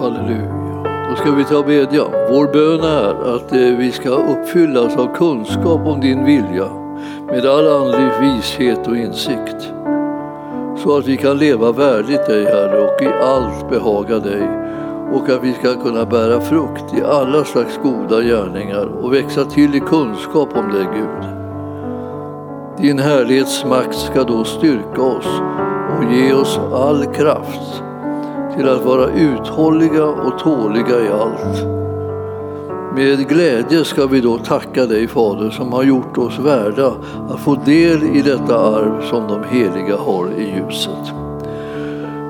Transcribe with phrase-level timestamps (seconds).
[0.00, 0.60] Halleluja.
[1.10, 2.02] Då ska vi ta och bedja.
[2.30, 6.68] Vår bön är att eh, vi ska uppfyllas av kunskap om din vilja
[7.26, 9.72] med all andlig vishet och insikt.
[10.76, 14.48] Så att vi kan leva värdigt dig, Herre, och i allt behaga dig
[15.12, 19.74] och att vi ska kunna bära frukt i alla slags goda gärningar och växa till
[19.74, 21.30] i kunskap om dig, Gud.
[22.78, 25.40] Din härlighetsmakt ska då styrka oss
[25.98, 27.82] och ge oss all kraft
[28.60, 31.64] till att vara uthålliga och tåliga i allt.
[32.94, 36.92] Med glädje ska vi då tacka dig Fader som har gjort oss värda
[37.28, 41.29] att få del i detta arv som de heliga har i ljuset.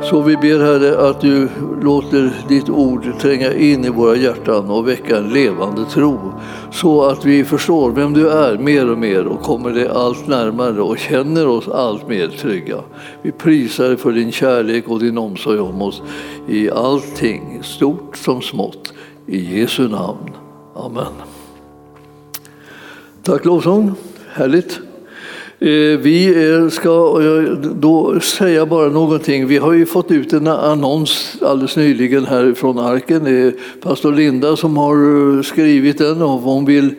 [0.03, 1.49] Så vi ber Herre att du
[1.83, 6.33] låter ditt ord tränga in i våra hjärtan och väcka en levande tro
[6.73, 10.81] så att vi förstår vem du är mer och mer och kommer dig allt närmare
[10.81, 12.77] och känner oss allt mer trygga.
[13.23, 16.03] Vi prisar dig för din kärlek och din omsorg om oss
[16.49, 18.93] i allting, stort som smått.
[19.27, 20.31] I Jesu namn.
[20.75, 21.13] Amen.
[23.23, 23.95] Tack lovsång,
[24.33, 24.81] härligt.
[25.63, 29.47] Eh, vi eh, ska eh, då säga bara någonting.
[29.47, 33.25] Vi har ju fått ut en annons alldeles nyligen här från Arken.
[33.25, 36.95] Det är pastor Linda som har skrivit den och hon, vill,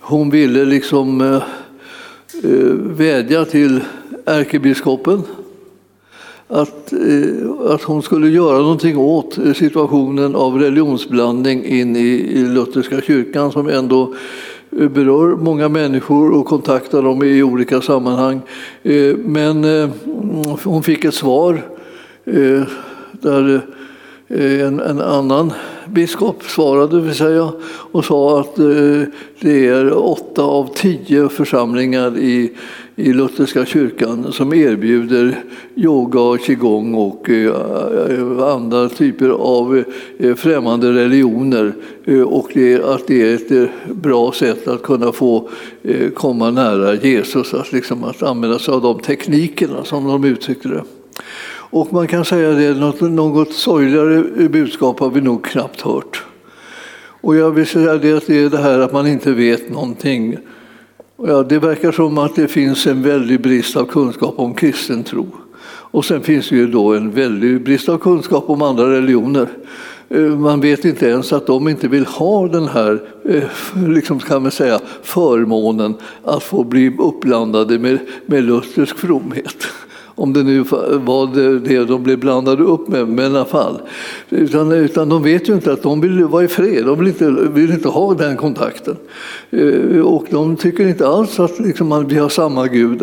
[0.00, 1.40] hon ville liksom
[2.76, 3.80] vädja till
[4.24, 5.22] ärkebiskopen
[6.48, 6.92] att,
[7.68, 13.68] att hon skulle göra någonting åt situationen av religionsblandning in i, i lutherska kyrkan som
[13.68, 14.14] ändå
[14.70, 18.40] berör många människor och kontaktar dem i olika sammanhang.
[18.82, 19.90] Eh, men eh,
[20.64, 21.62] hon fick ett svar
[22.24, 22.62] eh,
[23.12, 23.60] där
[24.28, 25.52] en, en annan
[25.88, 27.52] biskop svarade vill säga,
[27.92, 28.56] och sa att
[29.40, 32.52] det är åtta av tio församlingar i
[33.00, 35.44] i lutherska kyrkan som erbjuder
[35.76, 37.46] yoga, qigong och eh,
[38.10, 39.84] eh, andra typer av
[40.18, 41.72] eh, främmande religioner.
[42.26, 42.50] Och
[42.84, 45.48] att det är ett bra sätt att kunna få
[46.14, 50.82] komma nära Jesus, att, liksom att använda sig av de teknikerna som de uttryckte det.
[51.70, 56.24] Och man kan säga det, något, något sorgligare budskap har vi nog knappt hört.
[57.20, 60.36] Och jag vill säga det att det är det här att man inte vet någonting
[61.22, 65.26] Ja, det verkar som att det finns en väldig brist av kunskap om kristen tro.
[65.66, 69.48] Och sen finns det ju då en väldig brist av kunskap om andra religioner.
[70.08, 74.42] Eh, man vet inte ens att de inte vill ha den här eh, liksom kan
[74.42, 75.94] man säga, förmånen
[76.24, 79.66] att få bli uppblandade med, med luthersk fromhet
[80.20, 81.34] om det nu var
[81.68, 83.80] det de blev blandade upp med, men i alla fall.
[84.30, 87.30] Utan, utan de vet ju inte att de vill vara i fred, de vill inte,
[87.30, 88.96] vill inte ha den kontakten.
[89.50, 93.02] Eh, och de tycker inte alls att liksom, vi har samma Gud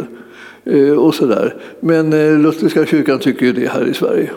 [0.66, 1.56] eh, Och så där.
[1.80, 4.30] Men eh, Lutherska kyrkan tycker ju det här i Sverige.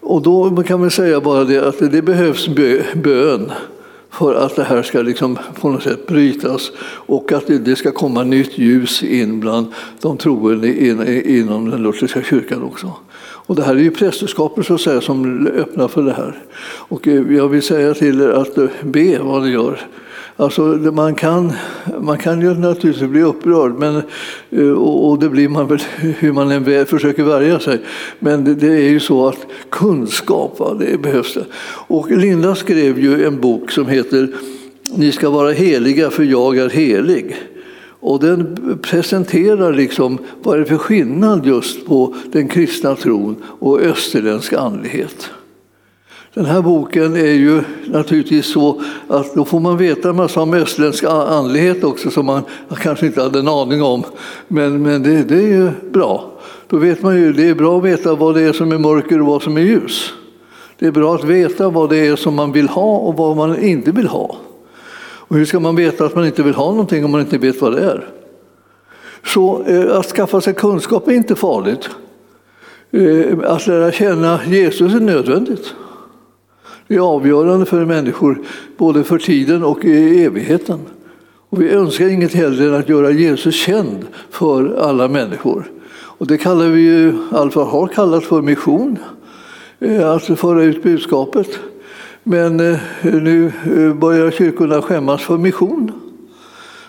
[0.00, 2.48] Och då kan man säga bara det att det behövs
[2.94, 3.52] bön
[4.12, 8.22] för att det här ska liksom på något sätt brytas och att det ska komma
[8.22, 9.66] nytt ljus in bland
[10.00, 10.68] de troende
[11.30, 12.92] inom den lutherska kyrkan också.
[13.46, 16.42] Och det här är ju prästerskapet så att säga, som öppnar för det här.
[16.64, 19.80] Och eh, jag vill säga till er att eh, be vad ni gör.
[20.42, 21.52] Alltså, man, kan,
[22.00, 24.02] man kan ju naturligtvis bli upprörd, men,
[24.50, 27.80] eh, och det blir man väl hur man än försöker värja sig.
[28.18, 31.44] Men det, det är ju så att kunskap, va, det behövs det.
[31.86, 34.28] Och Linda skrev ju en bok som heter
[34.96, 37.36] Ni ska vara heliga för jag är helig.
[38.00, 43.80] Och den presenterar liksom vad det är för skillnad just på den kristna tron och
[43.80, 45.30] österländsk andlighet.
[46.34, 50.54] Den här boken är ju naturligtvis så att då får man veta en massa om
[50.54, 52.42] östländsk andlighet också som man
[52.80, 54.04] kanske inte hade en aning om.
[54.48, 56.30] Men, men det, det är ju bra.
[56.68, 59.20] Då vet man ju, det är bra att veta vad det är som är mörker
[59.20, 60.12] och vad som är ljus.
[60.78, 63.58] Det är bra att veta vad det är som man vill ha och vad man
[63.58, 64.36] inte vill ha.
[65.02, 67.60] Och hur ska man veta att man inte vill ha någonting om man inte vet
[67.60, 68.08] vad det är?
[69.24, 71.90] Så eh, att skaffa sig kunskap är inte farligt.
[72.90, 75.74] Eh, att lära känna Jesus är nödvändigt.
[76.92, 78.38] Det är avgörande för människor,
[78.76, 80.80] både för tiden och i evigheten.
[81.48, 85.70] Och vi önskar inget hellre än att göra Jesus känd för alla människor.
[85.92, 88.98] Och det kallar vi ju, alltså har kallat för mission,
[89.78, 91.48] eh, att föra ut budskapet.
[92.22, 95.92] Men eh, nu eh, börjar kyrkorna skämmas för mission.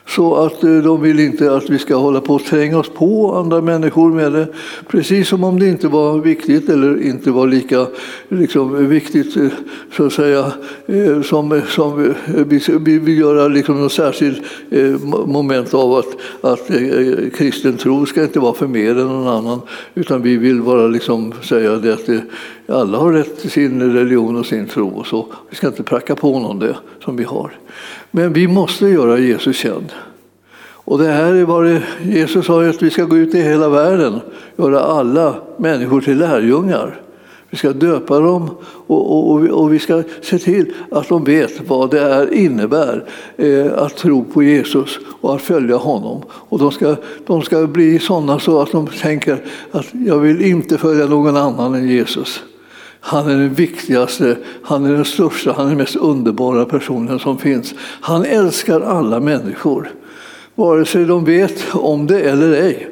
[0.08, 3.36] Så att eh, de vill inte att vi ska hålla på och tränga oss på
[3.36, 4.48] andra människor med det.
[4.88, 7.88] Precis som om det inte var viktigt eller inte var lika
[8.30, 9.48] liksom, viktigt eh,
[9.98, 10.52] så att säga
[10.86, 12.14] eh, som, som
[12.80, 14.42] vi vill göra liksom något särskilt
[15.26, 16.72] moment av att, att
[17.34, 19.62] kristen tro ska inte vara för mer än någon annan
[19.96, 22.10] utan vi vill bara liksom säga det att,
[22.74, 25.28] alla har rätt till sin religion och sin tro och så.
[25.50, 27.52] Vi ska inte pracka på någon det som vi har.
[28.12, 29.94] Men vi måste göra Jesus känd.
[30.86, 34.20] Och det här är vad Jesus sa att vi ska gå ut i hela världen,
[34.56, 37.02] göra alla människor till lärjungar.
[37.50, 38.50] Vi ska döpa dem
[38.88, 43.06] och, och, och, vi ska se till att de vet vad det är, innebär
[43.38, 46.22] eh, att tro på Jesus och att följa honom.
[46.30, 46.96] Och de ska,
[47.26, 49.38] de ska bli sådana så att de tänker
[49.72, 52.44] att jag vill inte följa någon annan än Jesus.
[53.06, 57.38] Han är den viktigaste, han är den största, han är den mest underbara personen som
[57.38, 57.74] finns.
[57.80, 59.92] Han älskar alla människor,
[60.56, 62.90] vare sig de vet om det eller ej.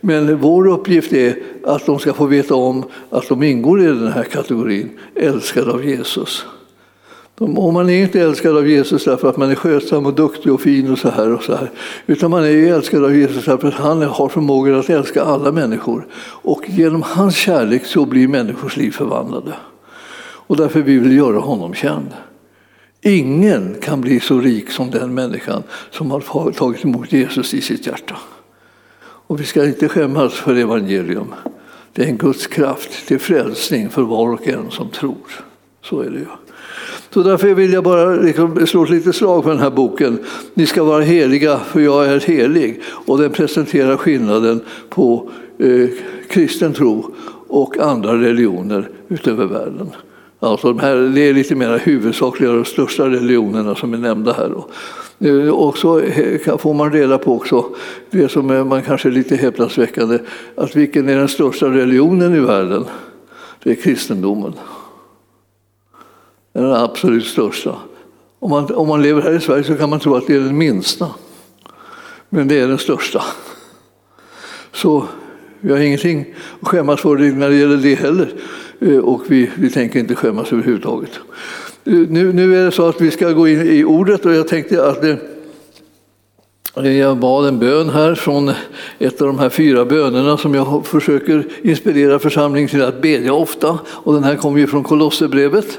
[0.00, 4.12] Men vår uppgift är att de ska få veta om att de ingår i den
[4.12, 6.46] här kategorin, älskade av Jesus.
[7.38, 10.60] Om man är inte älskad av Jesus därför att man är skötsam och duktig och
[10.60, 11.70] fin och så här och så här.
[12.06, 16.06] Utan man är älskad av Jesus därför att han har förmågan att älska alla människor.
[16.42, 19.52] Och genom hans kärlek så blir människors liv förvandlade.
[20.22, 22.08] Och därför vill vi göra honom känd.
[23.00, 27.86] Ingen kan bli så rik som den människan som har tagit emot Jesus i sitt
[27.86, 28.16] hjärta.
[29.02, 31.34] Och vi ska inte skämmas för evangelium.
[31.92, 35.44] Det är en Guds kraft till frälsning för var och en som tror.
[35.82, 36.26] Så är det ju.
[37.10, 40.18] Så därför vill jag bara liksom slå ett litet slag för den här boken.
[40.54, 42.80] Ni ska vara heliga för jag är helig.
[43.06, 45.88] Och den presenterar skillnaden på eh,
[46.28, 47.14] kristen tro
[47.48, 49.90] och andra religioner utöver världen.
[50.40, 54.48] Alltså de här, det är lite mer huvudsakliga och största religionerna som är nämnda här.
[54.48, 54.68] Då.
[55.28, 57.64] Eh, och så eh, får man reda på också
[58.10, 60.18] det som är man kanske är lite häpnadsväckande,
[60.54, 62.84] att vilken är den största religionen i världen?
[63.62, 64.52] Det är kristendomen.
[66.52, 67.76] Den är den absolut största.
[68.38, 70.40] Om man, om man lever här i Sverige så kan man tro att det är
[70.40, 71.08] den minsta.
[72.28, 73.22] Men det är den största.
[74.72, 75.06] Så
[75.60, 78.34] vi har ingenting att skämmas för när det gäller det heller.
[78.80, 81.10] Eh, och vi, vi tänker inte skämmas överhuvudtaget.
[81.84, 84.48] Eh, nu, nu är det så att vi ska gå in i ordet och jag
[84.48, 88.52] tänkte att det, jag bad en bön här från
[88.98, 93.78] ett av de här fyra bönerna som jag försöker inspirera församlingen till att bedja ofta.
[93.86, 95.78] Och den här kommer ju från Kolosserbrevet.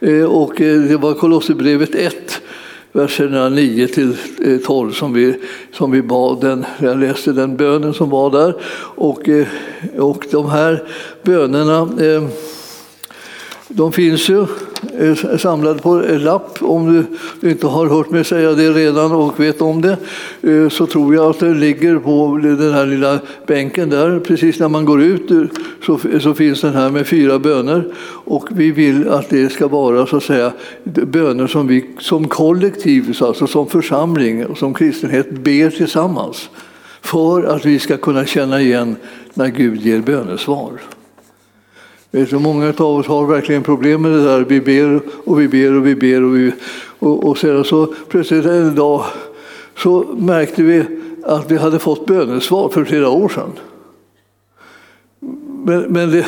[0.00, 2.40] Eh, och eh, det var Kolosserbrevet 1,
[2.92, 5.34] verserna 9 till eh, 12 som vi,
[5.72, 6.40] som vi bad.
[6.40, 8.54] Den, jag läste den bönen som var där.
[8.96, 9.28] Och,
[9.98, 10.82] och de här
[11.22, 11.88] bönerna
[13.76, 14.46] de finns ju
[14.98, 16.58] eh, samlade på en lapp.
[16.60, 17.06] Om
[17.40, 19.96] du inte har hört mig säga det redan och vet om det
[20.42, 24.20] eh, så tror jag att det ligger på den här lilla bänken där.
[24.20, 27.84] Precis när man går ut eh, så, finns den här med fyra böner.
[28.24, 30.52] Och vi vill att det ska vara så att säga
[30.84, 36.50] böner som vi som kollektiv, alltså som församling och som kristenhet ber tillsammans.
[37.02, 38.96] För att vi ska kunna känna igen
[39.34, 40.72] när Gud ger bönesvar.
[42.14, 44.40] Vet du, många av oss har verkligen problem med det där.
[44.40, 46.22] Vi ber och vi ber och vi ber.
[46.22, 46.52] Och, vi,
[46.98, 49.04] och, och sedan så plötsligt en dag
[49.78, 50.84] så märkte vi
[51.22, 53.50] att vi hade fått bönesvar för flera år sedan.
[55.64, 56.26] Men, men det,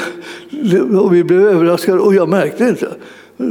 [0.51, 2.89] det, och vi blev överraskade och jag märkte inte,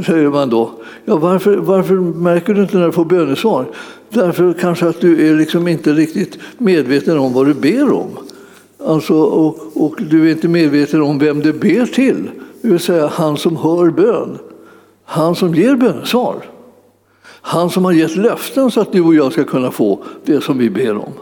[0.06, 0.70] säger man då.
[1.04, 3.66] Ja, varför, varför märker du inte när du får bönesvar?
[4.10, 8.08] Därför kanske att du är liksom inte riktigt medveten om vad du ber om.
[8.84, 12.30] Alltså, och, och, du är inte medveten om vem du ber till,
[12.62, 14.38] det vill säga han som hör bön.
[15.04, 16.36] Han som ger bönesvar.
[17.24, 20.58] Han som har gett löften så att du och jag ska kunna få det som
[20.58, 21.12] vi ber om.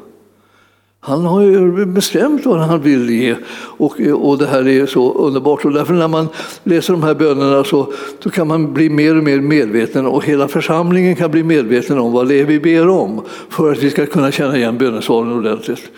[1.07, 5.65] Han har ju bestämt vad han vill ge och, och det här är så underbart.
[5.65, 6.29] Och därför när man
[6.63, 7.93] läser de här bönerna så,
[8.23, 12.13] så kan man bli mer och mer medveten och hela församlingen kan bli medveten om
[12.13, 15.91] vad det är vi ber om för att vi ska kunna känna igen bönesvaren ordentligt.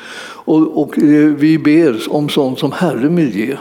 [0.46, 3.56] Och, och eh, vi ber om sånt som Herren vill ge.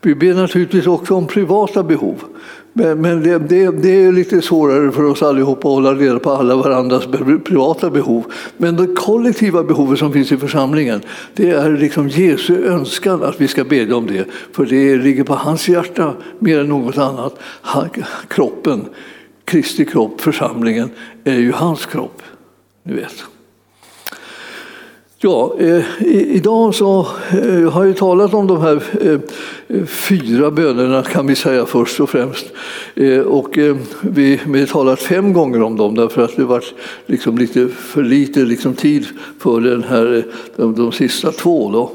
[0.00, 2.24] Vi ber naturligtvis också om privata behov.
[2.72, 6.30] Men, men det, det, det, är lite svårare för oss allihopa att hålla reda på
[6.30, 7.06] alla varandras
[7.44, 8.24] privata behov.
[8.56, 11.00] Men det kollektiva behovet som finns i församlingen,
[11.34, 14.24] det är liksom Jesu önskan att vi ska bedja om det.
[14.52, 17.38] För det ligger på hans hjärta mer än något annat.
[17.42, 17.88] Han,
[18.28, 18.84] kroppen,
[19.44, 20.90] Kristi kropp, församlingen,
[21.24, 22.22] är ju hans kropp.
[22.82, 23.33] Ni vet.
[25.26, 25.84] Ja, eh,
[26.36, 29.20] idag så eh, har jag talat om de här eh,
[29.86, 32.46] fyra bönerna kan vi säga först och främst.
[32.94, 36.64] Eh, och eh, vi har talat fem gånger om dem därför att det var
[37.06, 39.06] liksom lite för lite liksom tid
[39.38, 40.22] för den här, eh,
[40.56, 41.70] de, de sista två.
[41.70, 41.90] Då.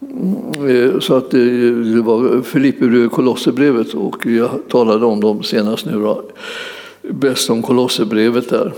[0.00, 5.42] Mm, eh, så att det, det var Filipperbrevet och Kolosserbrevet och jag talade om dem
[5.42, 5.92] senast nu.
[5.92, 6.22] Då.
[7.02, 8.72] Bäst om Kolosserbrevet där.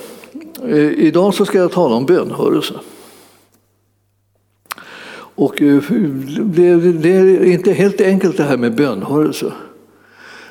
[0.96, 2.74] Idag så ska jag tala om bönhörelse.
[5.34, 5.82] Och eh,
[6.38, 9.52] det, det är inte helt enkelt det här med bönhörelse.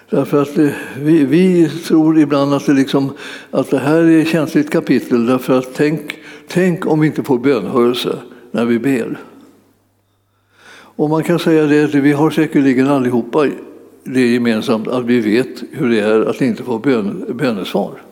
[0.10, 3.14] Därför att eh, vi, vi, tror ibland att det, liksom,
[3.52, 5.26] att det här är ett känsligt kapitel.
[5.26, 8.18] Därför att tänk, tänk om vi inte får bönhörelse
[8.52, 9.20] när vi ber.
[10.96, 13.48] Och man kan säga det att vi har säkerligen allihopa
[14.04, 18.03] det gemensamt att vi vet hur det är att inte få bön, bönesvar.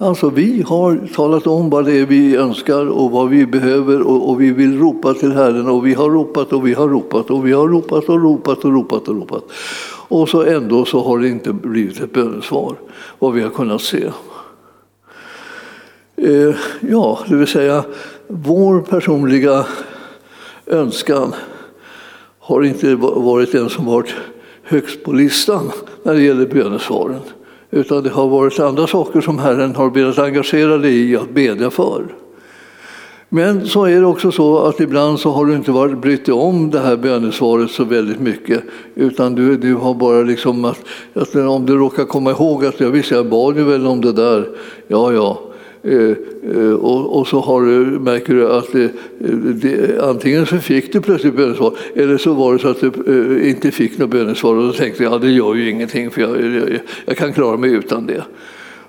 [0.00, 4.30] Alltså vi har talat om vad det är vi önskar och vad vi behöver och,
[4.30, 7.46] och, vi vill ropa till Herren och vi har ropat och vi har ropat och
[7.46, 9.44] vi har ropat och ropat och ropat och ropat.
[10.08, 12.76] Och så ändå så har det inte blivit ett bönesvar,
[13.18, 14.04] vad vi har kunnat se.
[16.16, 17.84] Eh, ja, det vill säga
[18.26, 19.66] vår personliga
[20.66, 21.34] önskan
[22.38, 24.14] har inte varit den som varit
[24.62, 25.70] högst på listan
[26.02, 27.20] när det gäller bönesvaren.
[27.70, 31.70] Utan det har varit andra saker som Herren har velat engagera dig i att bedja
[31.70, 32.04] för.
[33.28, 36.34] Men så är det också så att ibland så har du inte varit brytt dig
[36.34, 38.62] om det här bönesvaret så väldigt mycket.
[38.94, 40.78] Utan du, du har bara liksom att,
[41.14, 44.12] att om du råkar komma ihåg att jag visste jag bad ju väl om det
[44.12, 44.48] där.
[44.86, 45.40] Ja, ja,
[45.82, 46.16] Eh,
[46.56, 48.90] eh, och, och, så har du, märker du att det,
[49.52, 53.50] det, antingen så fick du plötsligt bönesvar eller så var det så att du eh,
[53.50, 56.20] inte fick något bönesvar och då tänkte jag att ja, det gör ju ingenting för
[56.20, 58.22] jag, jag, jag kan klara mig utan det.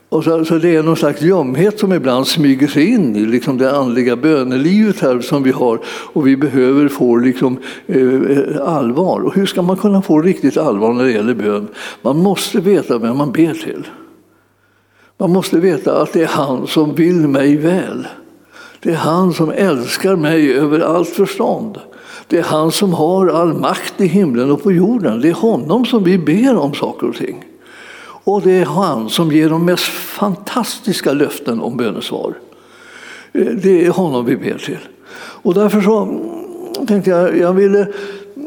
[0.10, 3.58] Och så, så, det är någon slags ljumhet som ibland smyger sig in i liksom
[3.58, 9.19] det andliga bönelivet här som vi har och vi behöver få liksom, eh, allvar.
[9.19, 11.67] Och hur ska man kunna få riktigt allvar när det gäller bön?
[12.01, 13.88] Man måste veta vem man ber till.
[15.22, 18.08] Man måste veta att det är han som vill mig väl.
[18.80, 21.80] Det är han som älskar mig över allt förstånd.
[22.28, 25.22] Det är han som har all makt i himlen och på jorden.
[25.22, 27.46] Det är honom som vi ber om saker och ting.
[28.02, 32.34] Och det är han som ger de mest fantastiska löften om bönesvar.
[33.34, 34.88] Det är honom vi ber till.
[35.18, 36.20] Och därför så
[36.88, 37.88] tänkte jag, jag ville,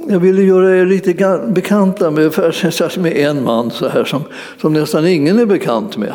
[0.08, 2.32] jag ville göra er lite bekanta med,
[2.96, 4.22] med en man så här, som,
[4.60, 6.12] som nästan ingen är bekant med.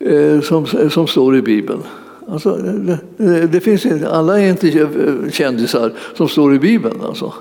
[0.00, 1.82] Eh, som, eh, som står i Bibeln.
[2.28, 2.56] Alltså,
[3.16, 7.00] det, det, finns, alla är inte eh, kändisar som står i Bibeln.
[7.04, 7.32] Alltså.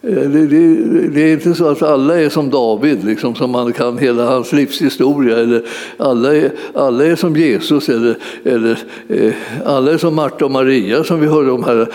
[0.00, 0.76] Det, det,
[1.08, 4.52] det, är inte så att alla är som David, liksom, som man kan hela hans
[4.52, 5.36] livshistoria.
[5.36, 5.62] Eller
[5.96, 9.32] alla, är, alla är som Jesus, eller, eller eh,
[9.64, 11.88] alla är som Marta och Maria som vi hörde om här.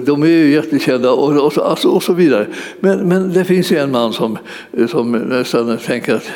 [0.00, 2.46] De är ju jättekända och, och, så, alltså, och så vidare.
[2.80, 4.38] Men, men det finns ju en man som,
[4.88, 6.30] som nästan tänker att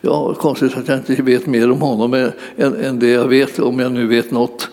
[0.00, 2.14] ja, konstigt att jag inte vet mer om honom
[2.56, 4.68] än, än det jag vet, om jag nu vet något.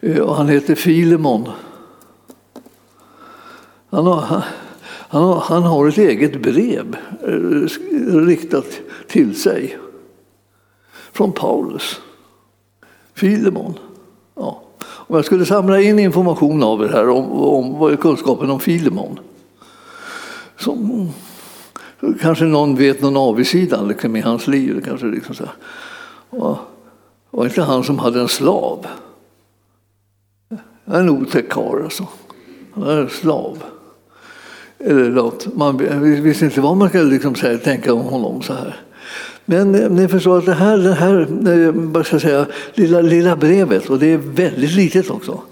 [0.00, 1.48] Eh, och han heter Filemon.
[3.90, 4.42] Han har,
[5.08, 6.96] han, har, han har ett eget brev
[7.26, 9.78] eh, riktat till sig
[11.12, 12.00] från Paulus.
[13.14, 13.78] Filemon.
[14.34, 14.62] Ja.
[14.80, 19.18] Om jag skulle samla in information av er här om, om kunskapen om Filemon.
[20.58, 20.78] Så,
[22.20, 24.82] Kanske någon vet någon avigsida liksom, i hans liv.
[24.84, 25.44] Kanske liksom så
[26.30, 26.58] och,
[27.30, 28.86] var inte han som hade en slav?
[30.84, 32.08] En otäck karl alltså.
[32.74, 33.62] Han hade en slav.
[34.78, 35.56] Eller något.
[35.56, 35.76] Man
[36.22, 38.80] visste inte vad man skulle liksom säga, tänka om honom så här.
[39.44, 43.00] Men eh, ni förstår att det här, det här eh, vad ska jag säga, lilla,
[43.00, 45.42] lilla brevet, och det är väldigt litet också.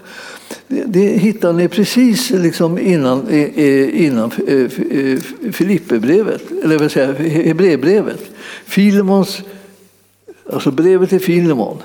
[0.67, 5.19] Det hittar ni precis liksom innan, innan eh, eh,
[5.51, 8.31] Filipperbrevet, eller vad säga, Hebreerbrevet.
[8.65, 9.41] Filemons,
[10.53, 11.77] alltså brevet till Filemon.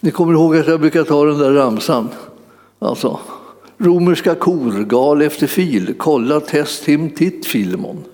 [0.00, 2.08] Ni kommer ihåg att jag brukar ta den där ramsan.
[2.78, 3.20] Alltså,
[3.78, 8.04] romerska kor, gal efter fil, kolla test him titt Filemon.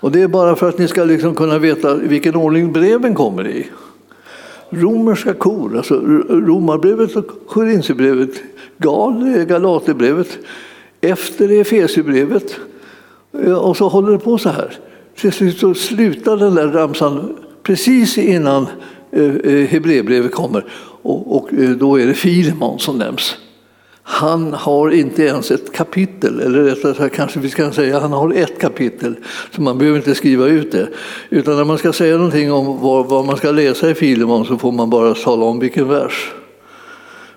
[0.00, 3.48] Och det är bara för att ni ska liksom kunna veta vilken ordning breven kommer
[3.48, 3.66] i
[4.70, 5.94] romerska kor, alltså
[6.28, 8.30] Romarbrevet och Korinthierbrevet,
[8.78, 10.38] Gal, Galaterbrevet,
[11.00, 12.56] efter Efesierbrevet.
[13.32, 14.78] Eh, och så håller det på så här.
[15.16, 18.66] Till slut så slutar den där ramsan precis innan
[19.10, 20.64] eh, eh, Hebreerbrevet kommer
[21.02, 21.48] och, och
[21.78, 23.36] då är det Filemon som nämns.
[24.10, 28.32] Han har inte ens ett kapitel, eller rättare sagt kanske vi ska säga han har
[28.32, 29.14] ett kapitel,
[29.54, 30.88] så man behöver inte skriva ut det.
[31.30, 34.58] Utan när man ska säga någonting om vad, vad man ska läsa i Filemon så
[34.58, 36.32] får man bara tala om vilken vers.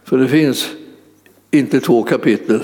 [0.04, 0.70] För det finns
[1.52, 2.64] inte två kapitel,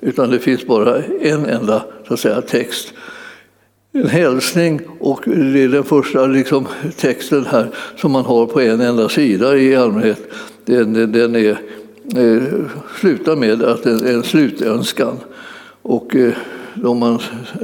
[0.00, 2.92] utan det finns bara en enda så att säga, text.
[3.92, 8.80] En hälsning och det är den första liksom, texten här som man har på en
[8.80, 10.20] enda sida i allmänhet.
[10.64, 11.58] Den, den är
[12.12, 12.42] Eh,
[13.00, 15.16] slutar med att en, en slutönskan
[15.82, 16.32] och eh,
[16.74, 17.18] då man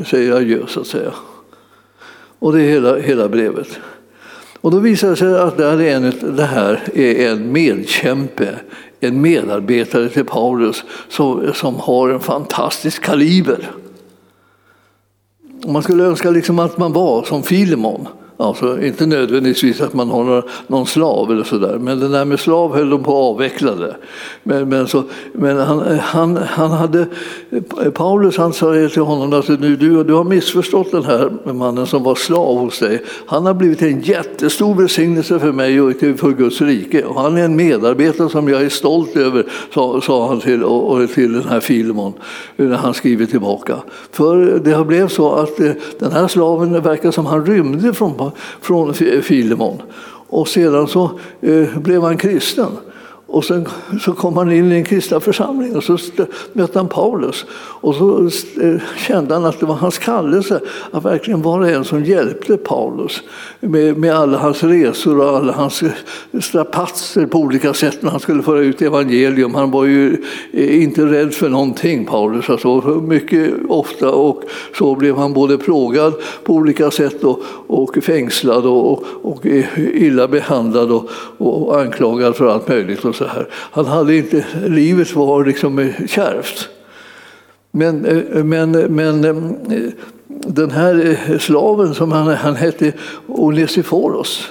[0.07, 1.13] säger adjö så att säga.
[2.39, 3.69] Och det är hela, hela brevet.
[4.61, 8.55] Och då visar det sig att där är en, det här är en medkämpe,
[9.01, 13.71] en medarbetare till Paulus som, som har en fantastisk kaliber.
[15.67, 18.09] Man skulle önska liksom att man var som Filemon.
[18.41, 22.75] Alltså, inte nödvändigtvis att man har någon slav eller sådär, men det där med slav
[22.77, 23.97] höll de på att avveckla det.
[24.43, 27.07] Men, men, så, men han, han, han hade,
[27.95, 32.03] Paulus han sa till honom att nu, du, du har missförstått den här mannen som
[32.03, 33.03] var slav hos dig.
[33.27, 37.05] Han har blivit en jättestor välsignelse för mig och för Guds rike.
[37.05, 40.93] Och han är en medarbetare som jag är stolt över, sa, sa han till, och,
[40.93, 42.13] och till den här Filemon
[42.57, 43.77] när han skriver tillbaka.
[44.13, 48.30] För det har blivit så att eh, den här slaven verkar som han rymde från
[48.61, 49.83] från Filemon.
[50.29, 52.77] Och sedan så eh, blev han kristen.
[53.33, 53.69] Och sen
[54.01, 55.99] så kom han in i en kristna församling och så
[56.53, 57.45] mötte han Paulus.
[57.53, 58.31] Och så
[58.63, 60.61] eh, kände han att det var hans kallelse
[60.91, 63.23] att verkligen vara en som hjälpte Paulus
[63.61, 65.91] med, med alla hans resor och alla hans eh,
[66.41, 69.55] strapatser på olika sätt när han skulle föra ut evangelium.
[69.55, 72.51] Han var ju eh, inte rädd för någonting, Paulus.
[72.51, 74.43] Alltså, mycket ofta och
[74.79, 79.47] så blev han både plågad på olika sätt och, och fängslad och, och, och
[79.77, 83.05] illa behandlad och, och anklagad för allt möjligt.
[83.05, 83.47] Och så här.
[83.53, 86.69] Han hade inte, livet var liksom kärvt.
[87.71, 89.37] Men, eh, men, men eh,
[90.29, 92.93] den här eh, slaven som han, han hette
[93.27, 94.49] Onesiforos,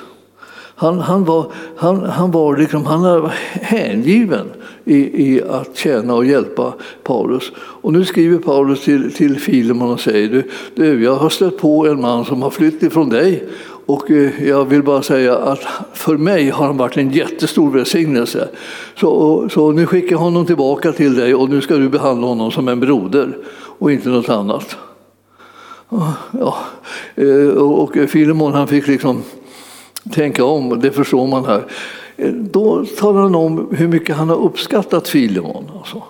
[0.76, 4.48] han, han, var, han, han, var liksom, han var hängiven
[4.86, 4.98] i,
[5.28, 6.74] i, att tjäna och hjälpa
[7.04, 7.52] Paulus.
[7.58, 10.44] Och nu skriver Paulus till, till Filemon och säger du,
[10.76, 13.44] du, jag har stött på en man som har flytt ifrån dig
[13.90, 15.60] och eh, jag vill bara säga att
[15.94, 18.50] för mig har han varit en jättestor välsignelse.
[18.96, 22.52] Så, så nu skickar jag honom tillbaka till dig och nu ska du behandla honom
[22.52, 23.38] som en broder
[23.80, 24.78] och inte något annat.
[25.90, 26.58] Ah, ja,
[27.16, 29.24] eh, och Filemon han fick liksom
[30.12, 31.66] tänka om, det förstår man här.
[32.18, 35.72] Eh, då talar han om hur mycket han har uppskattat Filemon.
[35.80, 36.04] Alltså.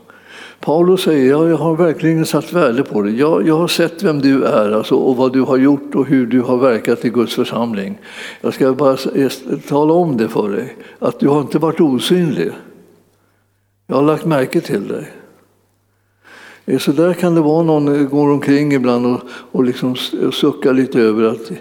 [0.60, 3.12] Paulus säger ja, jag har verkligen satt värde på det.
[3.12, 6.28] Jag, jag har sett vem du är alltså, och vad du har gjort och hur
[6.28, 7.98] du har verkat i Guds församling.
[8.42, 8.98] Jag ska bara
[9.68, 12.52] tala om det för dig, att du har inte varit osynlig.
[13.88, 15.12] Jag har lagt märke till dig.
[16.66, 19.96] Eh, så där kan det vara någon eh, går omkring ibland och, och liksom
[20.32, 21.52] suckar lite över att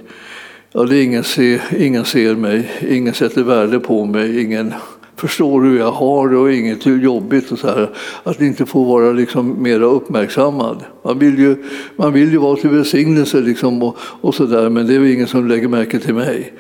[0.73, 4.75] ja, det ingen, ser, ingen ser mig, ingen sätter värde på mig, ingen
[5.19, 7.91] förstår hur jag har det och inget jobbigt och så här.
[8.23, 10.85] Att inte få vara liksom mera uppmärksammad.
[11.05, 11.57] Man vill ju,
[11.97, 15.27] man vill ju vara till välsignelse liksom och, och så där, men det är ingen
[15.27, 16.53] som lägger märke till mig.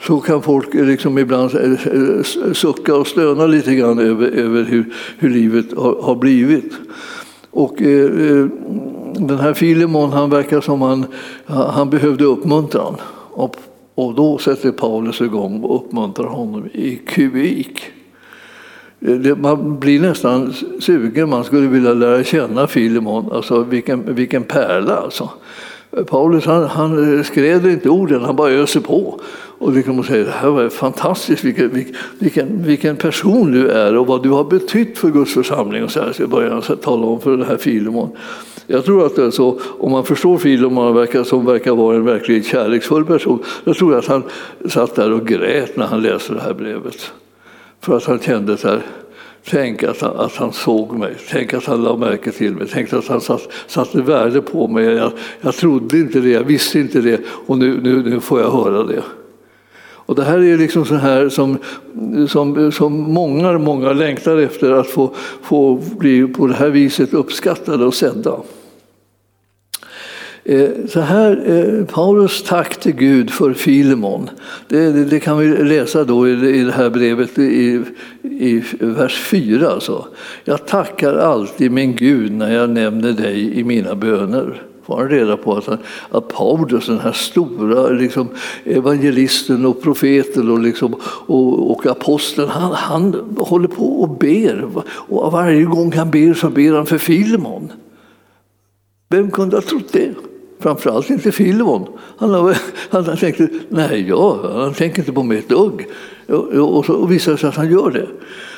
[0.00, 4.94] Så kan folk liksom ibland eh, eh, sucka och stöna lite grann över, över hur,
[5.18, 6.72] hur livet har, har blivit.
[7.50, 8.46] Och eh, eh
[9.18, 11.06] den här Filemon, han verkar som han,
[11.46, 12.96] han behövde uppmuntran.
[13.30, 13.56] Och,
[13.94, 17.80] och då sätter Paulus igång och uppmuntrar honom i kubik.
[19.06, 24.96] Eh, man blir nästan sugen, man skulle vilja lära känna Filemon, alltså vilken, vilken pärla
[24.96, 25.30] alltså.
[26.06, 29.20] Paulus han, han eh, skräder inte orden, han bara öser på.
[29.58, 31.84] Och liksom säger det här var fantastiskt, vilken,
[32.18, 35.84] vilken, vilken person du är och vad du har betytt för Guds församling.
[35.84, 38.10] Och så här så börjar han tala om för den här Filemon.
[38.66, 43.04] Jag tror att alltså, om man förstår Filemon verkar, som verkar vara en verkligt kärleksfull
[43.04, 44.22] person, jag tror att han
[44.68, 47.12] satt där och grät när han läste det här brevet.
[47.86, 48.82] För att han kände så här,
[49.44, 52.92] tänk att han, att han såg mig, tänk att han lade märke till mig, tänk
[52.92, 54.84] att han satt, satte värde på mig.
[54.84, 58.50] Jag, jag trodde inte det, jag visste inte det och nu, nu, nu får jag
[58.50, 59.02] höra det.
[59.78, 61.58] Och det här är liksom så här som,
[62.28, 65.10] som, som många, många längtar efter att få,
[65.42, 68.36] få bli på det här viset uppskattade och sedda.
[70.48, 74.30] Eh, så här, eh, Paulus tack till Gud för Filemon.
[74.68, 77.82] Det, det, det, kan vi läsa då i det här brevet i,
[78.22, 79.68] i vers 4.
[79.68, 80.06] Alltså.
[80.44, 85.36] Jag tackar alltid min Gud när jag nämner dig i mina böner får han reda
[85.36, 85.68] på att,
[86.10, 88.28] att Paulus, den här stora liksom,
[88.64, 90.94] evangelisten och profeten och, liksom,
[91.26, 94.68] och, och aposteln, han, han håller på och ber.
[94.88, 97.72] Och varje gång han ber så ber han för Filemon.
[99.08, 100.14] Vem kunde ha trott det?
[100.66, 101.86] Framförallt inte Filemon.
[102.18, 102.54] Han,
[102.90, 105.86] han tänkte, nej, ja, han tänker inte på mig ett dugg.
[106.28, 108.06] Och, så och visar det sig att han gör det.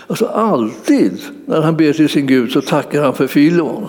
[0.07, 3.89] Alltså alltid när han ber till sin Gud så tackar han för Filemon.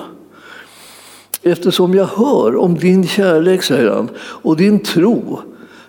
[1.43, 5.39] Eftersom jag hör om din kärlek, säger han, och din tro,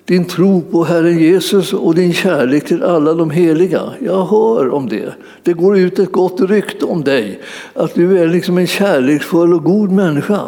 [0.04, 3.82] din tro på Herren Jesus och din kärlek till alla de heliga.
[4.00, 5.14] Jag hör om det.
[5.42, 7.40] Det går ut ett gott rykte om dig,
[7.74, 10.40] att du är liksom en kärleksfull och god människa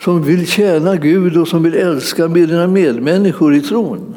[0.00, 4.14] som vill tjäna Gud och som vill älska med dina medmänniskor i tron.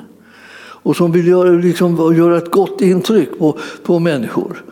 [0.84, 4.64] och som vill göra, liksom, göra ett gott intryck på, på människor.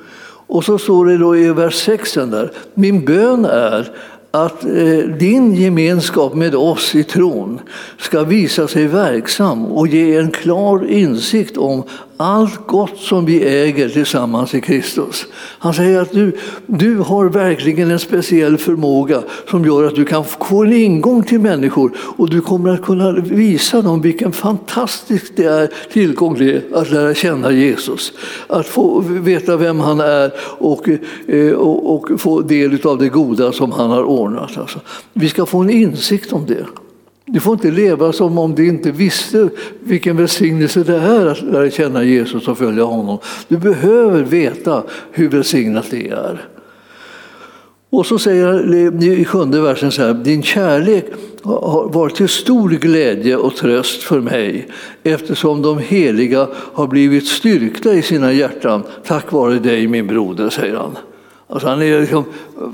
[0.48, 3.92] Och så står det då i vers 6 där, min bön är
[4.32, 7.60] att eh, din gemenskap med oss i tron
[7.98, 11.84] ska visa sig verksam och ge en klar insikt om
[12.22, 15.26] allt gott som vi äger tillsammans i Kristus.
[15.34, 20.26] Han säger att du, du har verkligen en speciell förmåga som gör att du kan
[20.26, 25.46] få en ingång till människor och du kommer att kunna visa dem vilken fantastisk det
[25.46, 28.14] är, tillgång det är att lära känna Jesus.
[28.48, 30.90] Att få veta vem han är och,
[31.28, 34.58] eh, och, och få del av det goda som han har ordnat.
[34.58, 34.80] Alltså,
[35.14, 36.66] vi ska få en insikt om det.
[37.34, 41.70] Du får inte leva som om du inte visste vilken välsignelse det är att lära
[41.70, 43.18] känna Jesus och följa honom.
[43.48, 46.46] Du behöver veta hur välsignat det är.
[47.90, 51.06] Och så säger han i sjunde versen så här, din kärlek
[51.44, 54.68] har varit till stor glädje och tröst för mig
[55.04, 60.76] eftersom de heliga har blivit styrkta i sina hjärtan tack vare dig min broder, säger
[60.76, 60.98] han.
[61.52, 62.26] Alltså han är liksom
[62.58, 62.68] eh,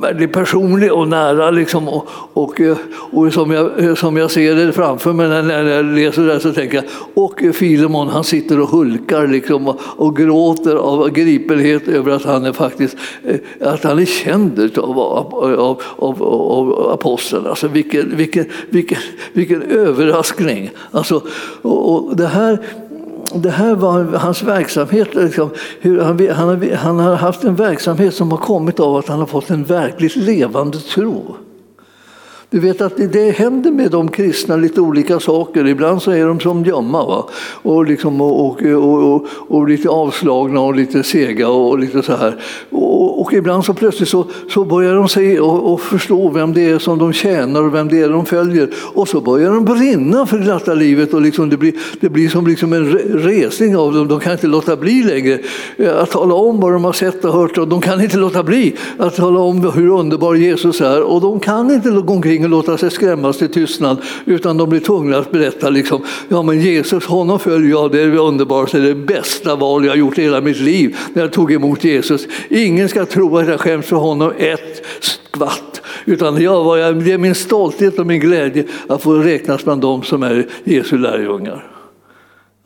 [0.00, 1.50] väldigt personlig och nära.
[1.50, 2.76] Liksom, och, och, eh,
[3.12, 6.52] och som, jag, eh, som jag ser det framför mig när jag läser det så
[6.52, 12.12] tänker jag, och Filemon han sitter och hulkar liksom, och, och gråter av gripenhet över
[12.12, 12.96] att han är faktiskt
[13.60, 17.46] att han är känd av, av, av, av aposteln.
[17.46, 18.98] Alltså vilken, vilken, vilken,
[19.32, 20.70] vilken överraskning!
[20.90, 21.22] Alltså,
[21.62, 22.58] och, och det här
[23.32, 25.14] det här var hans verksamhet.
[25.14, 25.50] Liksom,
[25.82, 29.50] han, han, han har haft en verksamhet som har kommit av att han har fått
[29.50, 31.36] en verkligt levande tro.
[32.54, 35.66] Du vet att det händer med de kristna lite olika saker.
[35.66, 37.28] Ibland så är de som gömma va?
[37.62, 42.36] Och, liksom, och, och, och, och, lite avslagna och lite sega och lite så här.
[42.70, 46.70] Och, och ibland så plötsligt så, så börjar de se och, och, förstå vem det
[46.70, 48.70] är som de tjänar och vem det är de följer.
[48.94, 52.46] Och så börjar de brinna för glatta livet och liksom det, blir, det blir som
[52.46, 54.08] liksom en resning av dem.
[54.08, 55.38] De kan inte låta bli längre
[55.76, 57.58] eh, att tala om vad de har sett och hört.
[57.58, 61.02] Och de kan inte låta bli att tala om hur underbar Jesus är.
[61.02, 64.80] Och de kan inte gå omkring och låta sig skrämmas till tystnad utan de blir
[64.80, 68.90] tvungna att berätta liksom, ja men Jesus, honom följer jag, det är det underbaraste, det
[68.90, 71.84] är det bästa val jag har gjort i hela mitt liv när jag tog emot
[71.84, 72.26] Jesus.
[72.48, 75.82] Ingen ska tro att jag skäms för honom ett skvatt.
[76.04, 80.02] Utan jag var, det är min stolthet och min glädje att få räknas bland dem
[80.02, 81.73] som är Jesu lärjungar.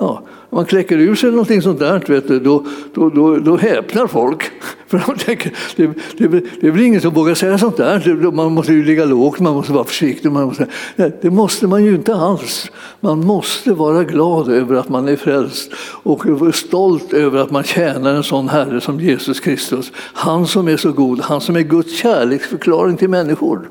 [0.00, 3.56] Ja, om man kläcker ur sig någonting sånt där, vet du, då, då, då, då
[3.56, 4.50] häpnar folk.
[4.86, 5.86] För de tänker, det,
[6.18, 6.28] det,
[6.60, 8.30] det är väl ingen som vågar säga sånt där.
[8.30, 10.32] Man måste ju ligga lågt, man måste vara försiktig.
[10.32, 12.70] Man måste, det måste man ju inte alls.
[13.00, 18.14] Man måste vara glad över att man är frälst och stolt över att man tjänar
[18.14, 19.92] en sån Herre som Jesus Kristus.
[19.94, 23.68] Han som är så god, han som är Guds kärleksförklaring till människor.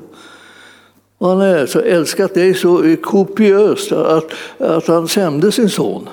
[1.18, 6.08] Och han har så älskat dig så kopiöst att, att han sände sin son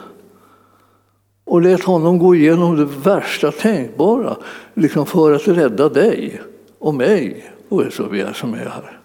[1.45, 4.37] och lät honom gå igenom det värsta tänkbara
[4.73, 6.41] liksom för att rädda dig
[6.79, 8.99] och mig och så vi som är här.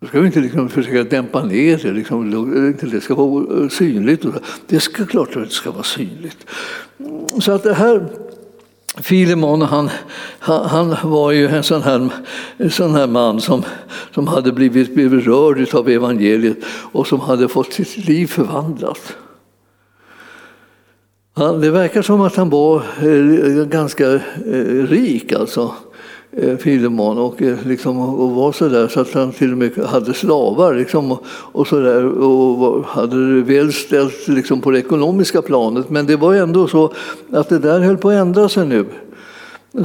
[0.00, 2.30] Då ska vi inte liksom försöka dämpa ner det, liksom,
[2.80, 4.26] det ska vara synligt.
[4.66, 6.46] Det ska klart att det ska vara synligt.
[7.40, 8.08] Så att det här
[9.02, 9.90] Filemon han,
[10.40, 12.08] han, var ju en sån här,
[12.56, 13.62] en sån här man som,
[14.14, 16.58] som hade blivit berörd av evangeliet
[16.92, 19.16] och som hade fått sitt liv förvandlat.
[21.34, 25.74] Det verkar som att han var eh, ganska eh, rik, alltså,
[26.32, 29.78] Eh, Filemon, och, eh, liksom, och var så där så att han till och med
[29.78, 34.78] hade slavar liksom, och, och, så där, och hade det väl ställt liksom, på det
[34.78, 35.90] ekonomiska planet.
[35.90, 36.92] Men det var ändå så
[37.32, 38.84] att det där höll på att ändra sig nu.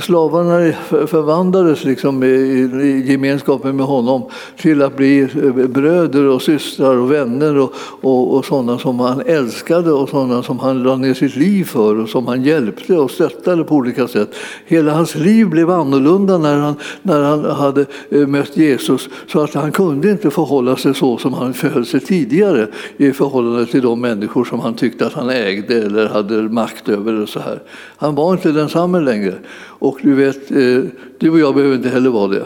[0.02, 0.74] Slavarna
[1.08, 7.58] förvandlades liksom i gemenskapen med honom till att bli eh, bröder och systrar och vänner
[7.58, 11.64] och, och, och sådana som han älskade och sådana som han lade ner sitt liv
[11.64, 14.36] för och som han hjälpte och stöttade på olika sätt.
[14.66, 19.54] Hela hans liv blev annorlunda när han, när han hade eh, mött Jesus så att
[19.54, 22.68] han kunde inte förhålla sig så som han förhöll sig tidigare
[22.98, 27.22] i förhållande till de människor som han tyckte att han ägde eller hade makt över.
[27.22, 27.62] Och så här.
[27.98, 29.34] Han var inte densamme längre.
[29.80, 30.84] Och du vet, eh,
[31.20, 32.46] du och jag behöver inte heller vara det.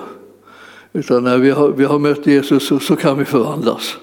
[0.94, 3.98] Utan när vi har, vi har mött Jesus så, så kan vi förvandlas.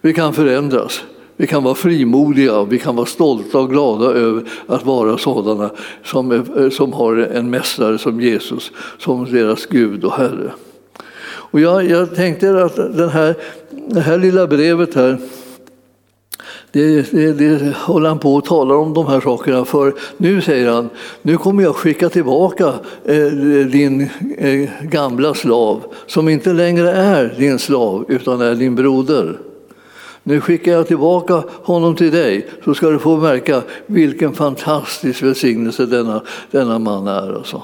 [0.00, 1.02] Vi kan förändras.
[1.36, 5.70] Vi kan vara frimodiga, vi kan vara stolta och glada över att vara sådana
[6.04, 10.52] som, eh, som har en mästare som Jesus, som deras Gud och Herre.
[11.26, 13.34] Och jag, jag tänkte att den här,
[13.70, 15.18] det här lilla brevet här
[16.76, 20.70] det, det, det håller han på och talar om de här sakerna för nu säger
[20.70, 20.90] han,
[21.22, 23.26] nu kommer jag skicka tillbaka eh,
[23.70, 29.38] din eh, gamla slav som inte längre är din slav utan är din broder.
[30.22, 35.86] Nu skickar jag tillbaka honom till dig så ska du få märka vilken fantastisk välsignelse
[35.86, 37.32] denna, denna man är.
[37.32, 37.62] Och, eh,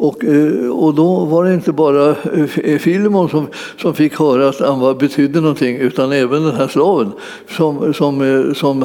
[0.00, 2.10] Eh, och då var det inte bara
[2.64, 6.68] eh, Filimon som, som fick höra att han var, betydde någonting utan även den här
[6.68, 7.12] slaven
[7.56, 8.84] som, som, eh, som,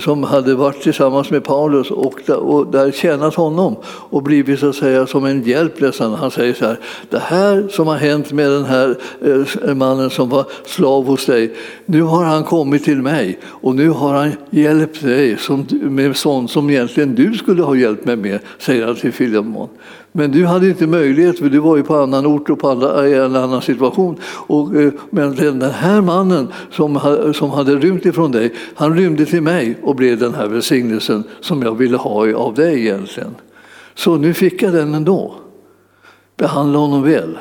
[0.00, 4.76] som hade varit tillsammans med Paulus och, och där tjänat honom och blivit så att
[4.76, 6.14] säga som en hjälp nästan.
[6.14, 8.96] Han säger så här, det här som har hänt med den här
[9.74, 11.54] mannen som var slav hos dig,
[11.86, 16.50] nu har han kommit till mig och nu har han hjälpt dig som, med sånt
[16.50, 19.68] som egentligen du skulle ha hjälpt mig med, säger han till Filimon.
[20.16, 23.08] Men du hade inte möjlighet, för du var ju på annan ort och på alla,
[23.08, 24.16] i en annan situation.
[24.24, 27.00] Och, eh, men den här mannen som,
[27.34, 31.62] som hade rymt ifrån dig, han rymde till mig och blev den här välsignelsen som
[31.62, 33.34] jag ville ha av dig egentligen.
[33.94, 35.34] Så nu fick jag den ändå.
[36.36, 37.38] Behandla honom väl.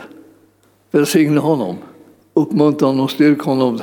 [0.91, 1.75] Välsigna honom.
[2.33, 3.79] Uppmuntra honom, styrk honom,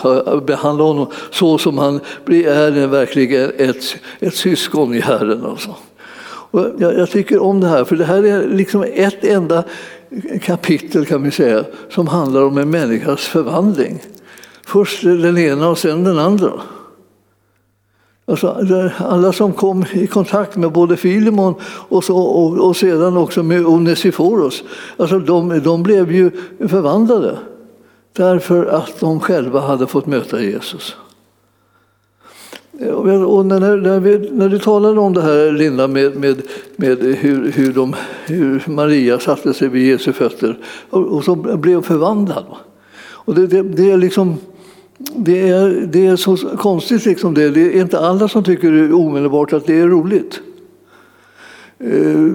[0.46, 5.46] behandla honom så som han är verkligen ett, ett syskon i Herren.
[5.46, 5.74] Alltså.
[6.52, 9.64] Jag, jag, tycker om det här, för det här är liksom ett enda
[10.42, 14.02] kapitel kan vi säga som handlar om en människas förvandling.
[14.66, 16.52] Först den ena och sen den andra.
[18.24, 18.56] Alltså,
[18.96, 23.66] alla som kom i kontakt med både Filimon och, så, och, och sedan också med
[23.66, 24.62] Onesiforos,
[24.96, 27.38] alltså de, de blev ju förvandlade
[28.12, 30.96] därför att de själva hade fått möta Jesus.
[32.90, 36.42] Och när, när, vi, när du talade om det här, Linda, med, med,
[36.76, 37.94] med hur, hur, de,
[38.26, 40.58] hur Maria satte sig vid Jesu fötter
[40.90, 42.44] och, och så blev förvandlad.
[43.02, 44.36] Och det, det, det, är liksom,
[45.16, 47.50] det, är, det är så konstigt, liksom det.
[47.50, 50.40] det är inte alla som tycker omedelbart att det är roligt.
[51.84, 52.32] Eh,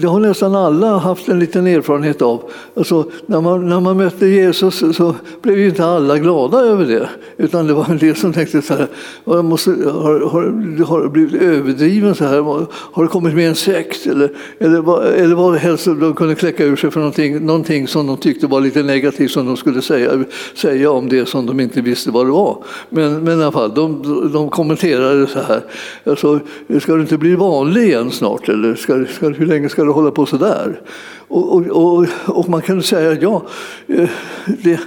[0.00, 2.50] det har nästan alla haft en liten erfarenhet av.
[2.74, 7.08] Alltså, när, man, när man mötte Jesus så blev ju inte alla glada över det.
[7.36, 8.86] Utan det var en del som tänkte så här,
[9.24, 12.66] jag måste, har, har, har blivit överdriven så här?
[12.70, 14.06] Har det kommit med en sekt?
[14.06, 18.06] Eller, eller, vad, eller vad helst de kunde kläcka ur sig för någonting, någonting som
[18.06, 20.24] de tyckte var lite negativt som de skulle säga,
[20.54, 22.58] säga om det som de inte visste vad det var.
[22.90, 25.60] Men, men i alla fall, de, de kommenterade så här,
[26.04, 26.40] alltså,
[26.80, 28.48] ska du inte bli vanlig igen snart?
[28.54, 30.80] Eller ska, ska, hur länge ska du hålla på så där?
[31.28, 33.42] Och, och, och, och man kan säga ja,
[33.86, 34.10] eh,
[34.46, 34.80] det,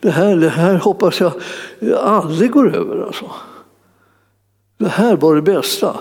[0.00, 1.32] det, här, det här hoppas jag
[1.98, 3.06] aldrig går över.
[3.06, 3.30] Alltså.
[4.78, 5.96] Det här var det bästa.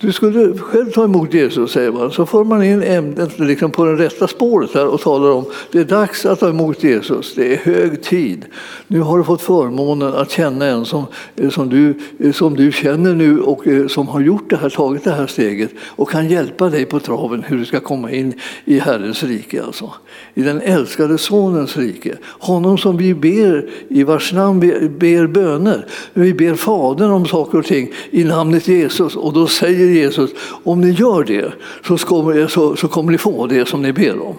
[0.00, 2.10] Du skulle själv ta emot Jesus, säger man.
[2.10, 5.78] Så får man in ämnet liksom på det rätta spåret här och talar om det
[5.78, 7.34] är dags att ta emot Jesus.
[7.34, 8.44] Det är hög tid.
[8.86, 11.06] Nu har du fått förmånen att känna en som,
[11.50, 11.94] som, du,
[12.32, 15.70] som du känner nu och eh, som har gjort det här, tagit det här steget
[15.80, 19.62] och kan hjälpa dig på traven hur du ska komma in i Herrens rike.
[19.62, 19.92] Alltså.
[20.38, 22.18] I den älskade Sonens rike.
[22.24, 25.86] Honom som vi ber, i vars namn vi ber böner.
[26.12, 30.30] Vi ber Fadern om saker och ting i namnet Jesus och då säger Jesus,
[30.64, 31.52] om ni gör det
[31.84, 34.36] så kommer, så, så kommer ni få det som ni ber om.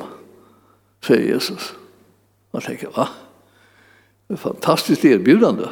[1.07, 1.73] Säger Jesus.
[2.51, 3.07] Man tänker, va?
[4.33, 5.63] Ett fantastiskt erbjudande.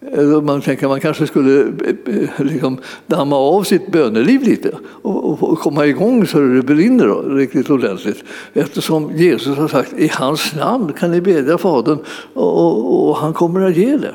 [0.00, 4.70] Eh, man tänker att man kanske skulle eh, eh, liksom damma av sitt böneliv lite
[5.02, 8.24] och, komma igång så det brinner riktigt ordentligt.
[8.52, 11.98] Eftersom Jesus har sagt i hans namn kan ni bedja Fadern
[12.34, 14.14] och, och, och han kommer att ge det.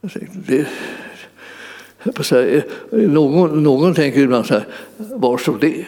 [0.00, 0.66] Tänkte,
[2.04, 5.86] det någon, någon tänker ibland så här, var står det?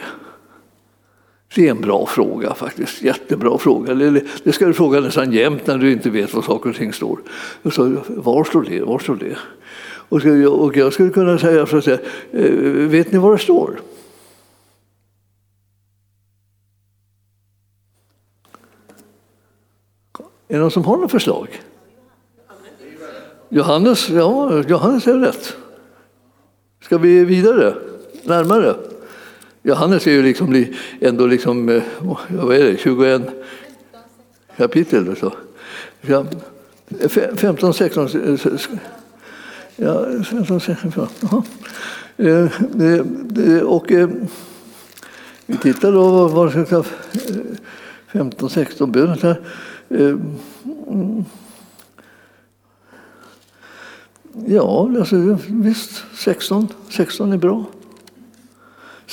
[1.55, 3.93] Det är en bra fråga faktiskt, jättebra fråga.
[4.43, 7.19] Det ska du fråga nästan jämt när du inte vet var saker och ting står.
[7.71, 8.81] Så, var står det?
[8.81, 9.37] Var står det?
[10.47, 11.99] Och jag skulle kunna säga, för att säga
[12.31, 12.51] eh,
[12.87, 13.81] vet ni var det står?
[20.47, 21.61] Är det någon som har något förslag?
[23.49, 25.55] Johannes, ja, Johannes är rätt.
[26.81, 27.75] Ska vi vidare,
[28.23, 28.75] närmare?
[29.63, 30.65] Johannes är ju liksom
[30.99, 31.83] ändå liksom, eh,
[32.29, 33.21] vad är det, 21
[34.57, 35.03] kapitel.
[35.03, 35.33] eller Så.
[37.35, 38.09] 15, 16,
[39.75, 41.43] ja, 15, 16, ja.
[43.65, 44.09] Och eh,
[45.45, 46.83] vi tittar då vad det ska
[48.07, 49.41] 15, 16 bönen här.
[49.89, 50.15] Eh,
[50.87, 51.25] mm.
[54.47, 57.65] Ja, alltså, visst, 16, 16 är bra.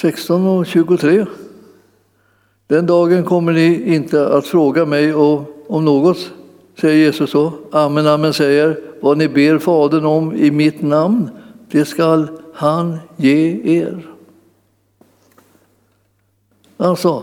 [0.00, 1.26] 16 och 23.
[2.66, 6.32] Den dagen kommer ni inte att fråga mig om något,
[6.80, 7.52] säger Jesus så.
[7.72, 11.30] Amen, amen säger, vad ni ber Fadern om i mitt namn,
[11.70, 14.06] det skall han ge er.
[16.76, 17.22] Alltså,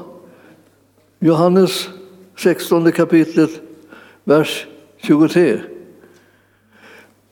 [1.19, 1.89] Johannes
[2.37, 3.51] 16 kapitlet,
[4.23, 5.59] vers 23.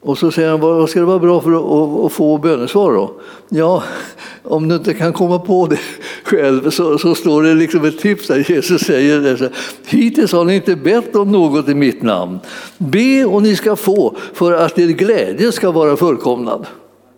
[0.04, 3.12] Och så säger han, vad ska det vara bra för att, få bönesvar då?
[3.48, 3.82] Ja,
[4.42, 5.78] om du inte kan komma på det
[6.24, 9.36] själv så, så står det liksom ett tips där Jesus säger det.
[9.36, 9.48] Så,
[9.86, 12.38] Hittills har ni inte bett om något i mitt namn.
[12.78, 16.66] Be och ni ska få för att er glädje ska vara fullkomnad.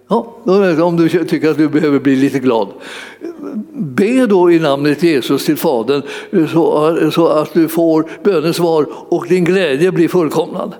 [0.09, 0.37] Ja,
[0.83, 2.69] om du tycker att du behöver bli lite glad.
[3.73, 6.03] Be då i namnet Jesus till Fadern
[7.13, 10.75] så, att du får bönesvar och din glädje blir fullkomnad.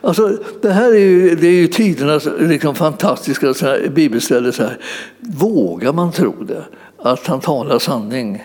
[0.00, 4.52] Alltså, det här är ju, det är ju tidernas liksom fantastiska så här, bibelställe.
[4.52, 4.78] Så här.
[5.20, 6.64] Vågar man tro det?
[6.96, 8.42] Att han talar sanning?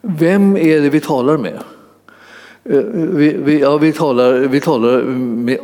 [0.00, 1.58] Vem är det vi talar med?
[2.64, 5.00] Eh, vi, vi, ja, vi, talar, vi talar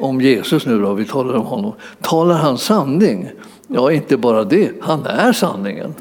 [0.04, 0.94] om Jesus nu, då.
[0.94, 1.72] vi talar om honom.
[2.00, 3.30] Talar han sanning?
[3.68, 5.94] Ja, inte bara det, han är sanningen.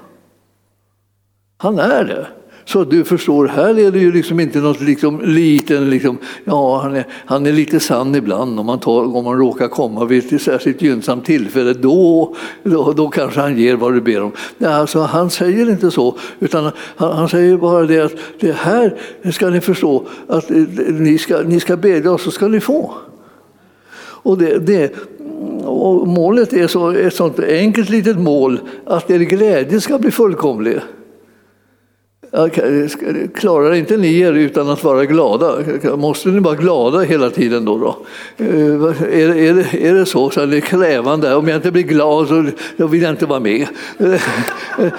[1.58, 2.28] Han är det.
[2.66, 6.96] Så du förstår, här är det ju liksom inte något liksom, liten, liksom, ja han
[6.96, 10.42] är, han är lite sann ibland om man, tar, om man råkar komma vid ett
[10.42, 14.32] särskilt gynnsamt tillfälle, då, då, då kanske han ger vad du ber om.
[14.58, 18.98] Nej, alltså, han säger inte så, utan han, han säger bara det att det här
[19.32, 20.58] ska ni förstå, att eh,
[20.90, 22.94] ni ska, ni ska bedja och så ska ni få.
[24.24, 24.96] Och det, det,
[25.64, 30.80] och målet är så, ett sånt enkelt litet mål att er glädje ska bli fullkomlig.
[33.36, 35.56] Klarar inte ni er utan att vara glada?
[35.96, 37.78] Måste ni vara glada hela tiden då?
[37.78, 37.98] då?
[38.38, 38.48] Eh,
[39.20, 41.36] är, är, det, är det så, så är det krävande?
[41.36, 43.62] Om jag inte blir glad så vill jag inte vara med.
[43.98, 44.22] Eh,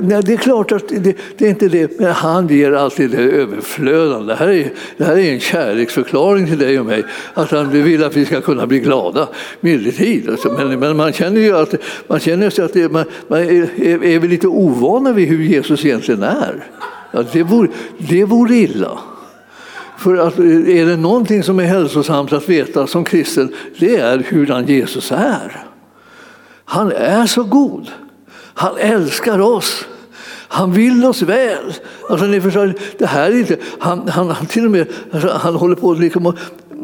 [0.00, 3.22] nej, det är klart att det, det, är inte det, men han ger alltid det
[3.22, 4.32] överflödande.
[4.32, 8.04] Det här, är, det här är en kärleksförklaring till dig och mig, att han vill
[8.04, 9.28] att vi ska kunna bli glada
[9.60, 10.30] medeltid.
[10.30, 10.52] Alltså.
[10.52, 11.74] Men, men man känner ju att,
[12.06, 16.22] man känner att det, man, man är, är, är lite ovana vid hur Jesus egentligen
[16.22, 16.66] är.
[17.12, 17.68] Ja, det, vore,
[17.98, 18.98] det vore illa.
[19.98, 24.18] För att eh, är det någonting som är hälsosamt att veta som kristen, det är
[24.18, 25.64] hurdan Jesus är.
[26.64, 27.90] Han är så god.
[28.54, 29.84] Han älskar oss.
[30.48, 31.72] Han vill oss väl.
[32.08, 35.54] Alltså, ni förstår, det här är inte, han, han, han till och med alltså, han
[35.54, 36.34] håller på liksom och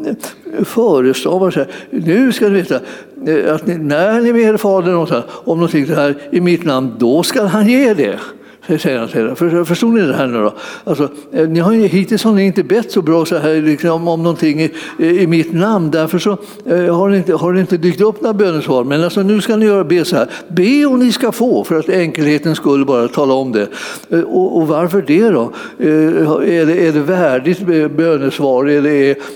[0.05, 1.69] eh, förestavar så här.
[1.89, 2.79] Nu ska ni veta
[3.27, 7.23] eh, att ni, när ni ber Fadern om någonting så här i mitt namn, då
[7.23, 8.19] ska han ge det.
[8.67, 10.53] Säger han, säger Förstod ni det här nu då?
[10.83, 14.07] Alltså, eh, ni har ju, hittills har ni inte bett så bra så här, liksom,
[14.07, 15.91] om någonting i, i mitt namn.
[15.91, 16.31] Därför så,
[16.65, 18.83] eh, har, det inte, har det inte dykt upp några bönesvar.
[18.83, 20.29] Men alltså, nu ska ni göra, be så här.
[20.47, 23.67] Be och ni ska få, för att enkelhetens skull bara tala om det.
[24.09, 25.51] Eh, och, och varför det då?
[25.77, 28.69] Eh, är, det, är det värdigt bönesvar?
[28.69, 28.85] Är,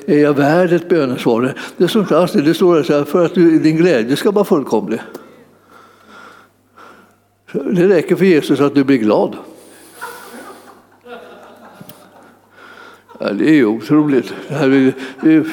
[0.05, 1.53] är jag värd ett bönesvar?
[1.77, 2.41] Det står inte alls det.
[2.41, 4.99] Det står så här, för att du, din glädje ska vara fullkomlig.
[7.51, 9.35] Det räcker för Jesus att du blir glad.
[13.19, 14.33] Ja, det är ju otroligt.
[14.49, 15.45] Det, det,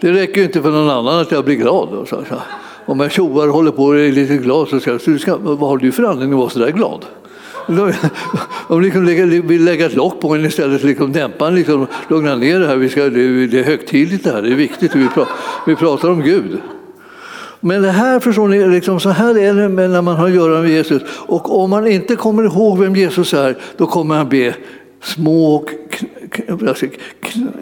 [0.00, 2.08] det räcker inte för någon annan att jag blir glad.
[2.86, 5.76] Om jag tjoar och håller på och är lite glad så ska, jag, vad har
[5.76, 7.04] du för anledning att vara så där glad?
[8.68, 9.06] De liksom
[9.46, 12.76] vill lägga ett lock på en istället, liksom dämpa en, liksom, lugna ner det här.
[12.76, 14.94] Vi ska, det är högtidligt det här, det är viktigt.
[14.94, 15.34] Vi pratar,
[15.66, 16.60] vi pratar om Gud.
[17.60, 20.62] Men det här förstår ni, liksom, så här är det när man har att göra
[20.62, 21.02] med Jesus.
[21.08, 24.54] Och om man inte kommer ihåg vem Jesus är, då kommer han be
[25.02, 25.64] små
[26.68, 26.86] alltså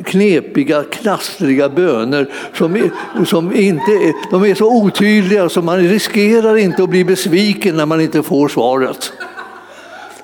[0.04, 2.90] knepiga, knastriga böner som,
[3.26, 7.86] som inte är, de är så otydliga så man riskerar inte att bli besviken när
[7.86, 9.12] man inte får svaret.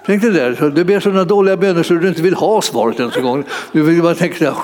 [0.07, 3.17] Tänk dig det, du ber sådana dåliga böner så du inte vill ha svaret ens
[3.17, 3.45] en gång.
[3.73, 4.55] Du vill bara tänka,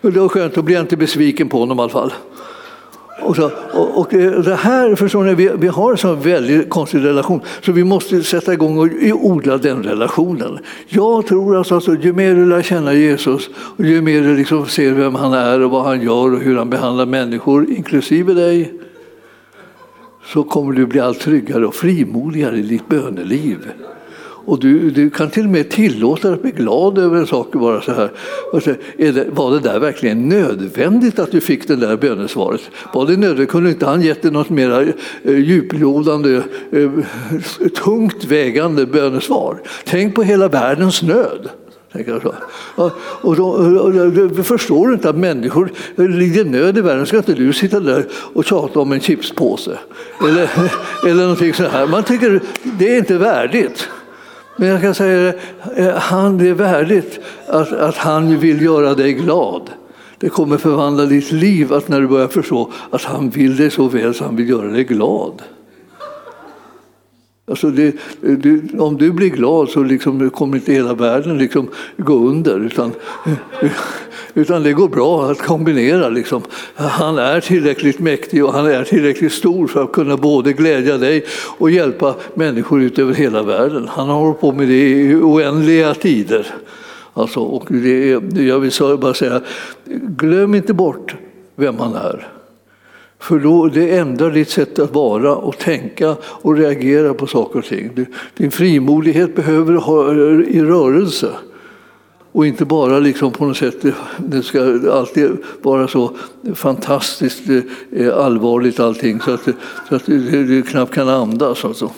[0.00, 2.12] det var skönt, då blir jag inte besviken på honom i alla fall.
[3.24, 6.70] Och, så, och, och, eh, det här, förstår ni, vi, vi har en sån väldigt
[6.70, 10.58] konstig relation så vi måste sätta igång och odla den relationen.
[10.88, 14.66] Jag tror alltså att ju mer du lär känna Jesus och ju mer du liksom
[14.66, 18.74] ser vem han är och vad han gör och hur han behandlar människor, inklusive dig,
[20.24, 23.58] så kommer du bli allt tryggare och frimodigare i ditt böneliv.
[24.44, 27.52] Och du, du, kan till och med tillåta dig att bli glad över en sak.
[27.52, 28.10] Bara så här.
[28.52, 32.60] Så, det, var det där verkligen nödvändigt att du fick det där bönesvaret?
[32.92, 33.50] Var det nödvändigt?
[33.50, 36.90] Kunde inte han gett dig något mer eh, djuplodande, eh,
[37.84, 39.60] tungt vägande bönesvar?
[39.84, 41.50] Tänk på hela världens nöd.
[42.96, 47.06] Och då, och då, förstår du inte att människor eh, lider nöd i världen.
[47.06, 49.78] Ska inte du sitta där och tjata om en chipspåse?
[50.28, 50.50] Eller,
[51.06, 51.86] eller någonting så här.
[51.86, 53.88] Man tycker det är inte värdigt.
[54.56, 55.34] Men jag kan säga eh,
[55.76, 59.70] det, han är värdigt att, att han vill göra dig glad.
[60.18, 63.88] Det kommer förvandla ditt liv att när du börjar förstå att han vill dig så
[63.88, 65.42] väl så han vill göra dig glad.
[67.46, 72.14] Alltså det, du, om du blir glad så liksom kommer inte hela världen liksom gå
[72.14, 72.60] under.
[72.60, 72.92] Utan,
[74.34, 76.08] utan det går bra att kombinera.
[76.08, 76.42] Liksom.
[76.74, 81.24] Han är tillräckligt mäktig och han är tillräckligt stor för att kunna både glädja dig
[81.58, 83.88] och hjälpa människor ut över hela världen.
[83.88, 86.46] Han har hållit på med det i oändliga tider.
[87.14, 88.08] Alltså, och det,
[88.42, 89.40] jag vill bara säga,
[90.02, 91.14] glöm inte bort
[91.56, 92.28] vem han är.
[93.18, 97.64] För då, det ändrar ditt sätt att vara och tänka och reagera på saker och
[97.64, 98.06] ting.
[98.36, 100.12] Din frimodighet behöver ha
[100.44, 101.30] i rörelse.
[102.34, 103.84] Och inte bara liksom på något sätt,
[104.18, 104.60] det ska
[104.92, 105.30] alltid
[105.62, 106.16] vara så
[106.54, 107.42] fantastiskt
[107.92, 109.48] eh, allvarligt allting så att,
[109.88, 111.64] så att du knappt kan andas.
[111.64, 111.90] Alltså.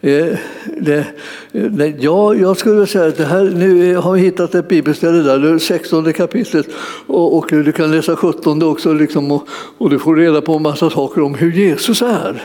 [0.00, 0.38] Eh,
[0.80, 1.06] det,
[1.52, 5.38] nej, ja, jag skulle säga att det här, nu har vi hittat ett bibelställe där,
[5.38, 6.66] det 16 kapitlet
[7.06, 10.62] och, och, du kan läsa 17 också liksom, och, och, du får reda på en
[10.62, 12.42] massa saker om hur Jesus är.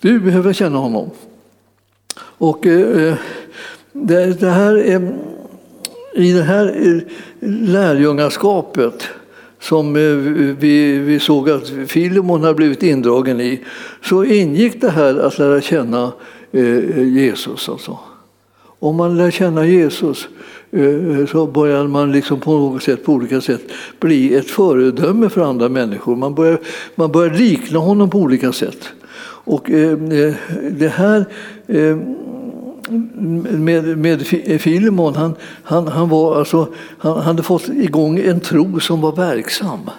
[0.00, 1.10] Du behöver känna honom.
[2.20, 3.14] Och eh, eh
[4.02, 5.12] det, det, här är,
[6.14, 7.02] I det här
[7.40, 9.08] lärjungaskapet
[9.60, 10.02] som eh,
[10.58, 13.64] vi, vi såg att Filemon har blivit indragen i,
[14.04, 16.12] så ingick det här att lära känna
[16.52, 17.68] eh, Jesus.
[17.68, 17.98] Alltså.
[18.80, 20.28] Om man lär känna Jesus
[20.70, 23.62] eh, så börjar man liksom på något sätt, på olika sätt
[24.00, 26.16] bli ett föredöme för andra människor.
[26.16, 26.58] Man börjar,
[26.94, 28.88] man börjar likna honom på olika sätt.
[29.44, 29.98] Och eh,
[30.70, 31.24] det här
[32.90, 34.26] med, med
[34.60, 36.68] Filimon, han, han, han, var alltså,
[36.98, 39.90] han hade fått igång en tro som var verksam.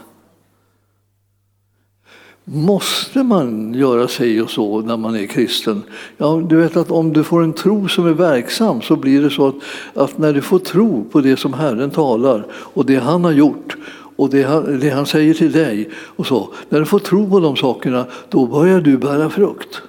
[2.51, 5.83] Måste man göra sig och så när man är kristen?
[6.17, 9.29] Ja, du vet att om du får en tro som är verksam så blir det
[9.29, 9.55] så att,
[9.93, 13.77] att när du får tro på det som Herren talar och det han har gjort
[14.15, 16.49] och det han, det han säger till dig och så.
[16.69, 19.81] När du får tro på de sakerna, då börjar du bära frukt.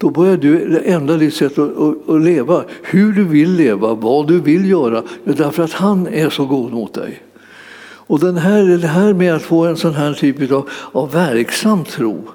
[0.00, 4.28] Då börjar du ändra ditt sätt att, att, att leva, hur du vill leva, vad
[4.28, 7.22] du vill göra, därför att han är så god mot dig.
[7.82, 11.84] Och den här, det här med att få en sån här typ av, av verksam
[11.84, 12.28] tro,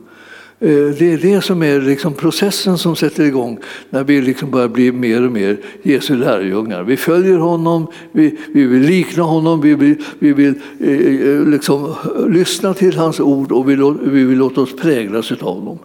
[0.59, 3.59] eh, det är det som är liksom processen som sätter igång
[3.89, 6.83] när vi liksom börjar bli mer och mer Jesu lärjungar.
[6.83, 11.85] Vi följer honom, vi, vi vill likna honom, vi vill, vi vill eh, eh liksom
[11.85, 15.79] eh, lyssna till hans ord och vi, vi vill låta oss präglas av honom.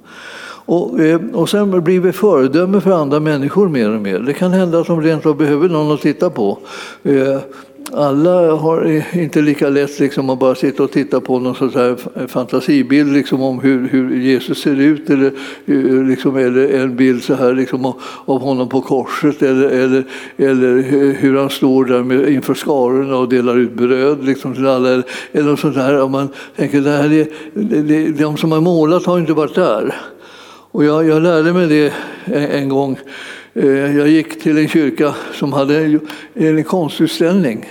[0.71, 4.18] Och, eh, och sen blir vi föredöme för andra människor mer och mer.
[4.18, 6.59] Det kan hända att de rent av behöver någon att titta på
[7.03, 7.39] eh,
[7.93, 11.71] alla har eh, inte lika lätt liksom att bara sitta och titta på någon sån
[11.75, 15.33] här fantasibild liksom om hur, hur Jesus ser ut eller,
[16.05, 17.93] liksom, eller en bild så här liksom
[18.25, 20.05] av honom på korset eller, eller,
[20.37, 24.89] eller hur han står där med, inför skarorna och delar ut bröd liksom, till alla.
[24.89, 26.09] Eller, eller sånt där.
[26.09, 27.27] Man tänker, det här är,
[27.83, 29.95] det, de som har målat har inte varit där.
[30.73, 31.93] Och jag, jag lärde mig det
[32.25, 32.99] en, en gång
[33.55, 36.01] eh, jag gick till en kyrka som hade
[36.35, 37.68] en konstutställning.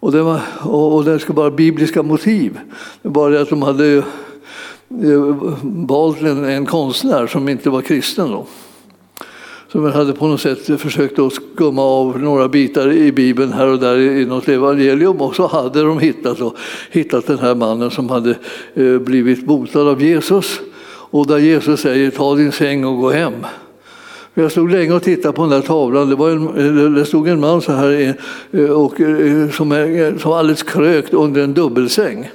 [0.00, 2.58] Och den, var, och den skulle vara bibliska motiv.
[3.02, 4.04] Det var det att de hade eh,
[5.62, 8.30] valt en, en konstnär som inte var kristen.
[8.30, 8.46] Då.
[9.68, 13.78] Som hade på något sätt försökt att skumma av några bitar i Bibeln här och
[13.78, 16.56] där i något evangelium och så hade de hittat, då,
[16.90, 18.38] hittat den här mannen som hade
[18.74, 20.60] eh, blivit botad av Jesus.
[21.10, 23.46] Och där Jesus säger ta din säng och gå hem.
[24.34, 26.08] Jag stod länge och tittade på den där tavlan.
[26.08, 28.14] Det, var en, det stod en man så här
[28.70, 32.30] och, eh, som, är, som var alldeles krökt under en dubbelsäng.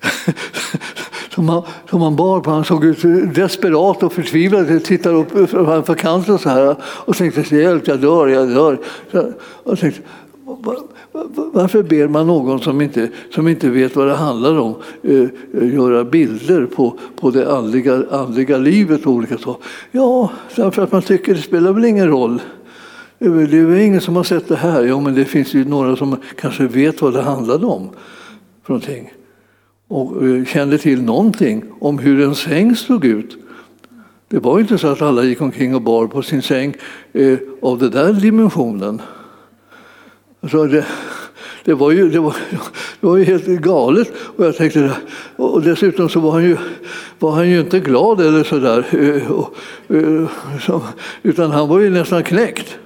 [1.34, 2.50] som, han, som han bar på.
[2.50, 4.84] Han såg ut desperat och förtvivlad.
[4.84, 8.78] Tittade upp framför kanten så här och tänkte hjälp, jag dör, jag dör.
[9.64, 10.02] Och tänkte,
[11.52, 15.74] varför ber man någon som inte, som inte vet vad det handlar om eh, eh
[15.74, 19.06] göra bilder på, på det andliga, andliga livet?
[19.06, 19.56] Olika så?
[19.90, 22.40] Ja, därför att man tycker det spelar väl ingen roll.
[23.18, 24.84] Eh, det är väl ingen som har sett det här.
[24.84, 27.90] Ja, men det finns ju några som kanske vet vad det handlade om.
[28.62, 29.12] För någonting.
[29.88, 33.36] Och eh, kände till någonting om hur en säng såg ut.
[34.28, 36.74] Det var inte så att alla gick omkring och bar på sin säng
[37.12, 39.02] eh, av den där dimensionen.
[40.44, 40.84] Alltså det,
[41.64, 42.36] det, var ju, det, var,
[43.00, 44.12] det var ju helt galet.
[44.36, 44.90] Och, jag tänkte,
[45.36, 46.56] och dessutom så var han ju,
[47.18, 48.86] var han ju inte glad eller sådär.
[48.90, 50.82] Eh, eh,
[51.22, 52.78] utan han var ju nästan knäckt.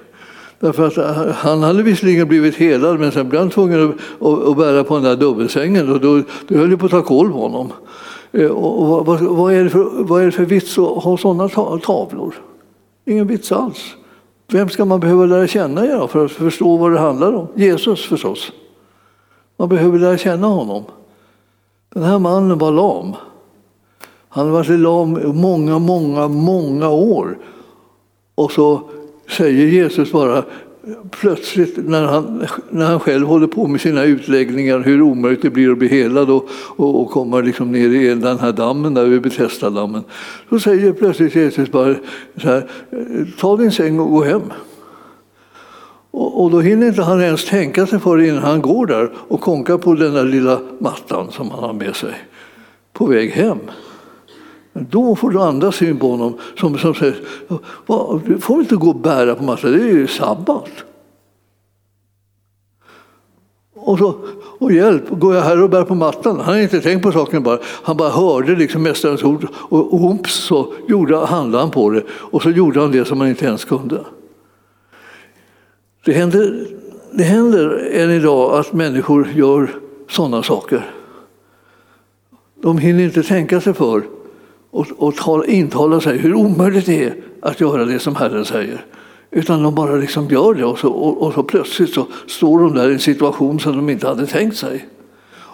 [0.59, 4.57] Därför att eh, han hade visserligen blivit helad men sen blev han tvungen att, att
[4.57, 7.37] bära på den där dubbelsängen och då, då höll det på att ta koll på
[7.37, 7.73] honom.
[8.51, 11.49] Och vad, vad, är det för, vad är det för vits att ha sådana
[11.79, 12.35] tavlor?
[13.05, 13.95] Ingen vits alls.
[14.51, 17.47] Vem ska man behöva lära känna för att förstå vad det handlar om?
[17.55, 18.51] Jesus förstås.
[19.57, 20.83] Man behöver lära känna honom.
[21.93, 23.15] Den här mannen var lam.
[24.29, 27.37] Han har varit lam många, många, många år.
[28.35, 28.81] Och så
[29.37, 30.43] säger Jesus bara,
[31.11, 35.71] plötsligt när han, när han själv håller på med sina utläggningar hur omöjligt det blir
[35.71, 39.21] att bli helad och, och, och komma liksom ner i den här dammen där vid
[39.21, 40.03] Betesda-dammen.
[40.49, 41.95] Så säger plötsligt Jesus bara
[42.41, 42.67] så här,
[43.39, 44.41] ta din säng och gå hem.
[46.11, 49.41] Och, och då hinner inte han ens tänka sig för innan han går där och
[49.41, 52.13] konkar på den där lilla mattan som han har med sig
[52.93, 53.59] på väg hem.
[54.89, 57.15] Då får du andra syn på honom som, som säger,
[58.25, 60.69] du får inte gå och bära på mattan, det är ju sabbat.
[63.81, 64.15] Och, så,
[64.59, 66.39] och hjälp, går jag här och bär på mattan?
[66.39, 67.59] Han har inte tänkt på saken bara.
[67.63, 72.41] Han bara hörde liksom Mästarens ord och, oops så gjorde, handlade han på det och
[72.41, 74.03] så gjorde han det som han inte ens kunde.
[76.05, 76.67] Det händer,
[77.11, 79.69] det händer än idag att människor gör
[80.09, 80.91] sådana saker.
[82.61, 84.03] De hinner inte tänka sig för
[84.71, 88.85] och, och intala sig hur omöjligt det är att göra det som Herren säger.
[89.31, 92.73] Utan de bara liksom gör det och så, och, och så plötsligt så står de
[92.73, 94.85] där i en situation som de inte hade tänkt sig.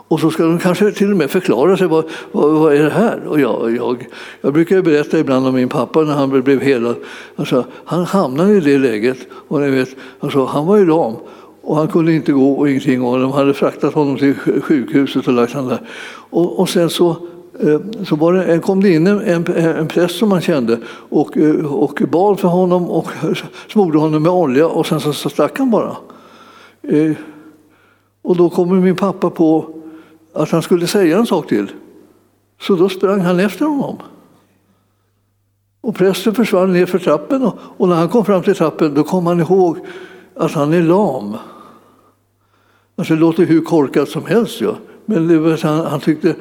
[0.08, 2.90] Och så ska de kanske till och med förklara sig, vad, vad, vad är det
[2.90, 3.24] här?
[3.28, 4.08] Och jag, jag,
[4.42, 6.96] jag brukar berätta ibland om min pappa när han blev helad.
[7.36, 11.14] Alltså, han hamnade i det läget, och ni vet, alltså, han var ju lam
[11.62, 15.34] och han kunde inte gå och ingenting och de hade fraktat honom till sjukhuset och
[15.34, 15.82] lagt honom där.
[16.30, 17.18] Och, och sen så
[17.60, 21.38] Eh, så var det, eh, kom det in en, en präst som man kände och,
[21.38, 23.08] eh, och bad för honom och
[23.70, 25.98] smorde honom med olja och sen så, så stack han bara.
[28.22, 29.70] Och då kommer min pappa på
[30.34, 31.72] att han skulle säga en sak till.
[32.62, 33.98] Så då sprang han efter honom.
[35.82, 39.04] Och prästen försvann ner för trappen och, och när han kom fram till trappen då
[39.04, 39.78] kom han ihåg
[40.36, 41.38] att han är lam.
[42.96, 44.62] Alltså det låter hur korkat som helst.
[44.62, 44.76] Ja.
[45.06, 46.36] Men det, han, han, tyckte,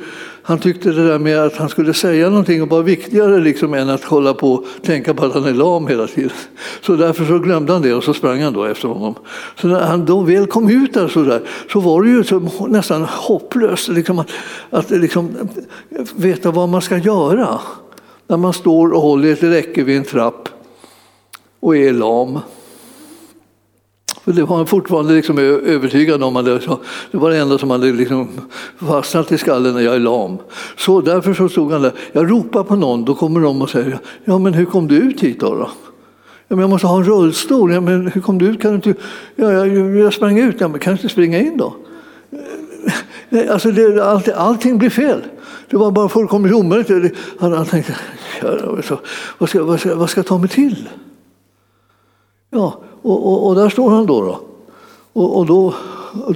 [0.47, 4.05] han tyckte det där med att han skulle säga någonting var viktigare liksom än att
[4.05, 6.31] hålla på och tänka på att han är lam hela tiden.
[6.81, 9.15] Så därför så glömde han det och så sprang han då efter honom.
[9.61, 11.43] Så när han då väl kom ut där så, där,
[11.73, 14.31] så var det ju så nästan hopplöst liksom att,
[14.71, 15.49] att liksom,
[16.17, 17.61] veta vad man ska göra.
[18.27, 20.49] När man står och håller ett räcke vid en trapp
[21.61, 22.39] och är lam.
[24.25, 26.37] Och det var han fortfarande liksom övertygad om.
[26.37, 26.45] Att
[27.11, 28.29] det var det enda som hade liksom
[28.79, 30.39] fastnat i skallen när jag är lam.
[30.77, 31.93] Så därför så stod han där.
[32.13, 35.21] Jag ropar på någon, då kommer de och säger ja men hur kom du ut
[35.21, 35.55] hit då?
[35.55, 35.71] då?
[36.49, 37.73] Ja, men jag måste ha en rullstol.
[37.73, 38.63] Ja, men hur kom du ut?
[38.63, 38.95] Kan du inte...
[39.37, 40.61] ja, jag, jag sprang ut.
[40.61, 41.77] Ja, men kan du inte springa in då?
[43.51, 45.23] Alltså det, all, allting blir fel.
[45.71, 47.17] Det var bara fullkomligt omöjligt.
[47.39, 47.97] Han, han tänkte,
[49.39, 50.89] vad ska, vad, ska, vad ska jag ta mig till?
[52.51, 54.23] Ja, och, och, och, där står han då.
[54.23, 54.41] då.
[55.13, 55.75] Och, och då,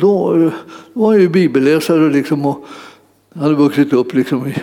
[0.00, 0.50] då
[0.92, 2.64] var han ju bibelläsare liksom och
[3.34, 4.54] hade vuxit upp liksom i,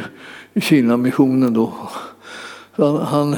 [0.54, 1.54] i Kina-missionen.
[1.54, 1.74] Då.
[2.72, 3.36] Han, han,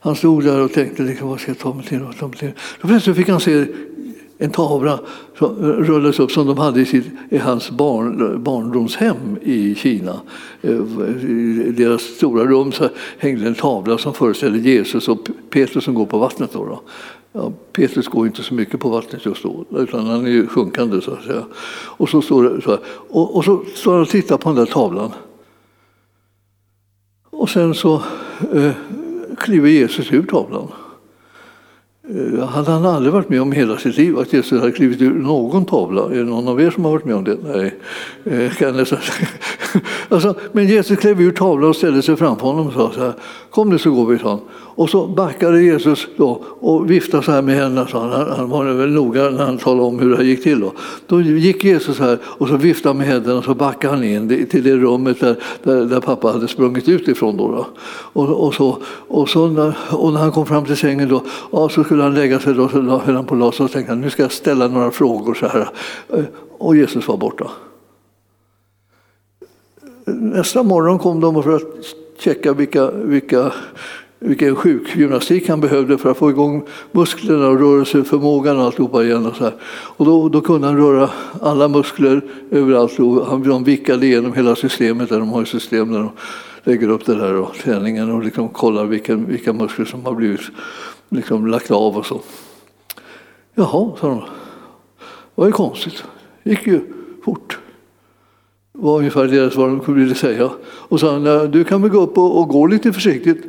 [0.00, 2.00] han stod där och tänkte liksom, vad ska jag ta mig till?
[2.20, 2.52] Ta mig till?
[2.80, 3.66] Då plötsligt fick han se
[4.38, 5.00] en tavla
[5.38, 10.20] som rullades upp som de hade i, sitt, i hans barn, barndomshem i Kina.
[10.62, 15.94] Eh, I deras stora rum så hängde en tavla som föreställde Jesus och Petrus som
[15.94, 16.52] går på vattnet.
[16.52, 16.80] Då, då.
[17.32, 21.00] Ja, Petrus går inte så mycket på vattnet just då, utan han är ju sjunkande.
[21.00, 21.44] Så att säga.
[21.96, 22.80] Och så står det så här.
[23.10, 25.12] Och, och så står han och tittar på den där tavlan.
[27.30, 28.02] Och sen så
[28.52, 28.72] eh,
[29.38, 30.68] kliver Jesus ur tavlan.
[32.08, 35.14] Eh, hade han aldrig varit med om hela sitt liv att Jesus hade klivit ur
[35.14, 36.02] någon tavla?
[36.02, 37.36] Är det någon av er som har varit med om det?
[37.44, 37.74] Nej.
[38.24, 38.86] Eh, kan jag
[40.08, 43.14] alltså, men Jesus klev ur tavlan och ställde sig framför honom och sa så här,
[43.50, 44.40] kom nu så går vi, sa
[44.76, 47.86] och så backade Jesus då och viftade så här med händerna.
[47.86, 50.60] sa han, han var väl noga när han talade om hur det gick till.
[50.60, 50.72] Då,
[51.06, 54.64] då gick Jesus här och så viftade med händerna och så backade han in till
[54.64, 57.36] det rummet där, där, där pappa hade sprungit ut ifrån.
[57.36, 57.66] Då, då.
[57.88, 61.22] Och, och, så, och, så när, och när han kom fram till sängen då,
[61.52, 64.00] ja, så skulle han lägga sig då, så höll han på att och tänkte han,
[64.00, 65.68] nu ska jag ställa några frågor så här.
[66.08, 66.24] Eh,
[66.58, 67.50] och Jesus var borta.
[70.06, 71.62] Nästa morgon kom de för att
[72.18, 73.52] checka vilka, vilka,
[74.24, 76.62] vilken sjukgymnastik han behövde för att få igång
[76.92, 79.26] musklerna och rörelseförmågan och alltihopa igen.
[79.26, 79.54] Och, så här.
[79.64, 81.10] och då, då kunde han röra
[81.42, 85.08] alla muskler överallt och han, de vickade igenom hela systemet.
[85.08, 86.10] Där de har ett system där de
[86.64, 90.40] lägger upp det där och träningen och liksom kollar vilka, vilka muskler som har blivit
[91.08, 92.20] liksom lagt av och så.
[93.54, 94.20] Jaha, sa de.
[94.20, 94.24] Det
[95.34, 96.04] var ju konstigt.
[96.42, 96.80] Det gick ju
[97.24, 97.58] fort.
[98.72, 100.50] Det var ungefär deras vad de ville säga.
[100.64, 103.44] Och sa han, du kan väl gå upp och, och, gå lite försiktigt.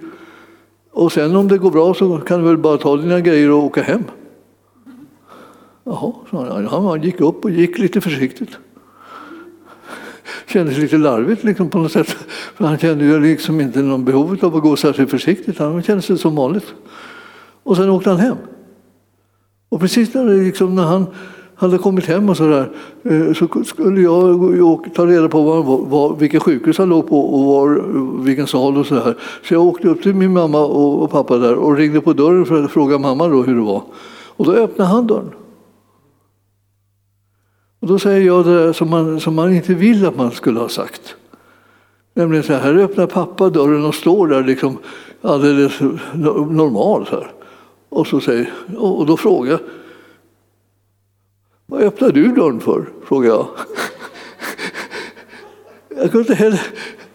[0.96, 3.64] Och sen om det går bra så kan du väl bara ta dina grejer och
[3.64, 4.04] åka hem.
[5.84, 6.66] Jaha, sa han.
[6.66, 8.58] Han gick upp och gick lite försiktigt.
[10.48, 12.08] Kändes lite larvigt liksom på något sätt.
[12.56, 15.60] För han kände ju liksom inte någon behov av att gå särskilt försiktigt.
[15.60, 16.74] Han kände sig som vanligt.
[17.64, 18.38] Och sen åkte han hem.
[19.70, 21.06] Och precis när, det liksom, när han
[21.56, 26.16] hade kommit hem och eh, så där, så skulle jag ta reda på var, var,
[26.16, 27.84] vilket sjukhus han låg på och var,
[28.24, 29.18] vilken sal och så där.
[29.44, 32.64] Så jag åkte upp till min mamma och, pappa där och ringde på dörren för
[32.64, 33.82] att fråga mamma då hur det var.
[34.28, 35.32] Och då öppnade han dörren.
[37.80, 40.70] Och då säger jag det som man, som man inte vill att man skulle ha
[40.70, 41.16] sagt.
[42.14, 44.78] Nämligen så här, här öppnar pappa dörren och står där liksom
[45.22, 45.80] alldeles
[46.50, 47.06] normal.
[47.06, 47.32] Så här.
[47.90, 49.60] Och, så säger, och då frågar jag,
[51.66, 52.86] vad öppnar du dörren för?
[53.08, 53.48] frågade jag.
[55.98, 56.62] Jag kunde inte, heller,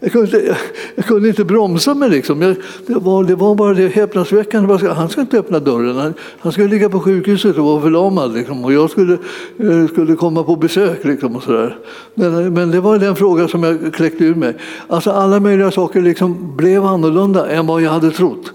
[0.01, 0.57] jag kunde inte,
[0.94, 2.11] jag kunde inte bromsa mig.
[2.11, 2.42] Liksom.
[2.42, 4.88] Jag, det, var, det var bara det häpnadsväckande.
[4.88, 5.96] Han ska inte öppna dörren.
[5.96, 8.34] Han, han skulle ligga på sjukhuset och vara förlamad.
[8.34, 8.64] Liksom.
[8.64, 9.12] Och jag skulle,
[9.59, 11.05] eh, skulle komma på besök.
[11.05, 11.78] Liksom, och så där.
[12.14, 14.55] Men, men det var den fråga som jag kläckte ur mig.
[14.86, 18.53] Alltså, alla möjliga saker liksom blev annorlunda än vad jag hade trott.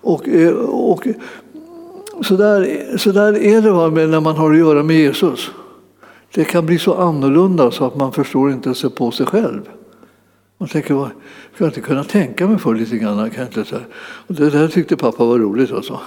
[0.00, 1.06] Och, eh, och
[2.22, 5.50] så där, så där är det när man har att göra med Jesus.
[6.34, 9.68] Det kan bli så annorlunda så att man förstår inte sig på sig själv.
[10.58, 11.10] Man tänker, jag
[11.54, 13.30] ska inte kunna tänka mig för lite grann.
[13.30, 15.72] Kan inte, så Och det där tyckte pappa var roligt.
[15.72, 16.00] Alltså.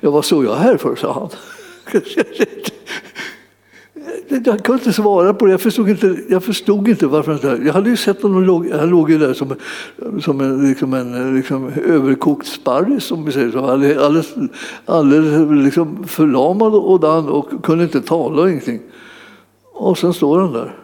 [0.00, 1.30] Ja, vad såg jag här för, sa han.
[4.28, 5.50] Jag kunde inte svara på det.
[5.50, 8.88] Jag förstod inte, jag förstod inte varför han Jag hade ju sett honom, låg, han
[8.88, 9.54] låg ju där som,
[10.20, 13.58] som en, liksom en liksom överkokt sparris, som vi säger så.
[13.58, 14.34] Alldeles,
[14.86, 18.80] alldeles liksom förlamad och dan och kunde inte tala och ingenting.
[19.72, 20.74] Och sen står han där.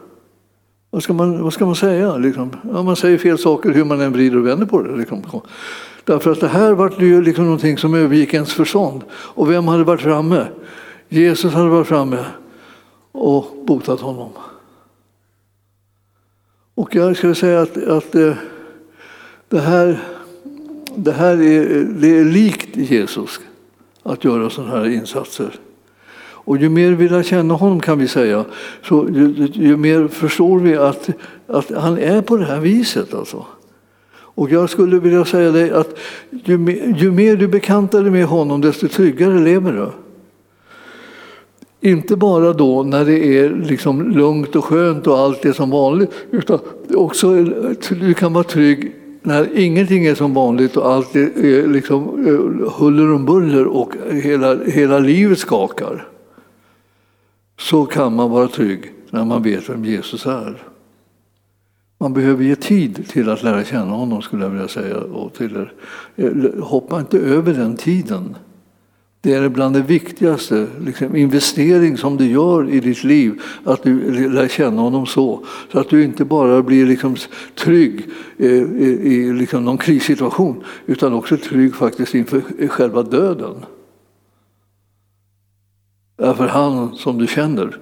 [0.90, 2.16] Vad ska man, vad ska man säga?
[2.16, 2.50] Liksom?
[2.72, 4.96] Ja, man säger fel saker hur man än vrider och vänder på det.
[4.96, 5.22] Liksom.
[6.04, 9.02] Därför att det här var ju liksom någonting som övergick ens förstånd.
[9.12, 10.46] Och vem hade varit framme?
[11.08, 12.24] Jesus hade varit framme
[13.12, 14.30] och botat honom.
[16.74, 18.34] Och jag skulle säga att, att eh,
[19.48, 19.98] det, här,
[20.94, 23.40] det här är, det är likt Jesus
[24.02, 25.54] att göra sådana här insatser.
[26.42, 28.44] Och ju mer vi lär känna honom kan vi säga,
[28.82, 31.10] så ju, ju mer förstår vi att,
[31.46, 33.14] att han är på det här viset.
[33.14, 33.46] Alltså.
[34.12, 35.98] Och jag skulle vilja säga dig att
[36.30, 36.54] ju,
[36.96, 40.09] ju mer du bekantar dig med honom, desto tryggare lever du.
[41.80, 46.10] Inte bara då när det är liksom lugnt och skönt och allt är som vanligt,
[46.30, 46.58] utan
[46.94, 47.44] också
[47.88, 53.12] du kan vara trygg när ingenting är som vanligt och allt är liksom eh, huller
[53.12, 56.08] om buller och hela, hela livet skakar.
[57.58, 60.62] Så kan man vara trygg när man vet vem Jesus är.
[61.98, 64.96] Man behöver ge tid till att lära känna honom skulle jag vilja säga.
[64.96, 65.72] Och till, er.
[66.16, 68.36] Eh, hoppa inte över den tiden.
[69.22, 74.28] Det är bland det viktigaste liksom, investering som du gör i ditt liv, att du
[74.28, 75.44] lär känna honom så.
[75.72, 77.16] Så att du inte bara blir liksom
[77.54, 78.08] trygg
[78.38, 83.54] eh, i, i liksom någon krissituation, utan också trygg faktiskt inför själva döden.
[86.16, 87.78] Därför han som du känner,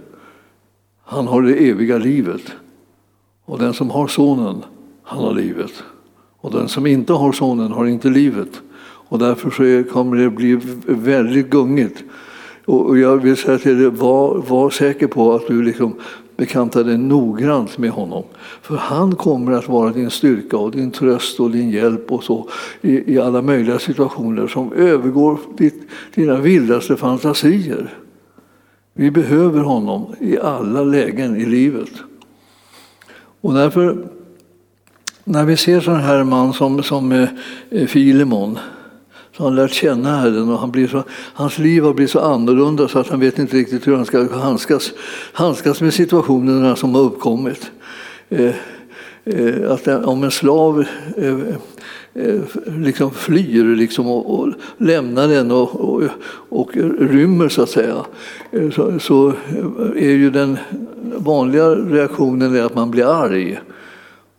[1.05, 2.53] han har det eviga livet.
[3.45, 4.65] Och den som har sonen,
[5.03, 5.83] han har livet.
[6.41, 8.63] Och den som inte har sonen har inte livet.
[9.09, 12.03] Och därför så kommer det bli väldigt gungigt.
[12.65, 15.95] Och jag vill säga till dig, var, var säker på att du liksom
[16.37, 18.25] bekantar dig noggrant med honom.
[18.63, 22.49] För han kommer att vara din styrka och din tröst och din hjälp och så
[22.81, 25.83] i, i alla möjliga situationer som övergår ditt,
[26.15, 27.95] dina vildaste fantasier.
[28.95, 31.91] Vi behöver honom i alla lägen i livet.
[33.41, 34.09] Och därför,
[35.25, 37.29] när vi ser sån här man som, som
[37.71, 38.59] eh, Filemon
[39.39, 41.03] så han lärt känna Herren och han blir så,
[41.35, 44.33] hans liv har blivit så annorlunda så att han vet inte riktigt hur han ska
[44.39, 44.93] handskas,
[45.33, 47.71] handskas med situationerna som har uppkommit.
[48.29, 48.55] Eh,
[49.25, 50.85] eh, att om en slav
[51.17, 51.39] eh,
[52.15, 56.03] eh, liksom flyr liksom och, och lämnar den och, och,
[56.49, 56.71] och,
[57.01, 57.97] rymmer så att säga
[58.51, 59.33] eh, så, så
[59.97, 60.57] är ju den
[61.17, 63.61] vanliga reaktionen att man blir arg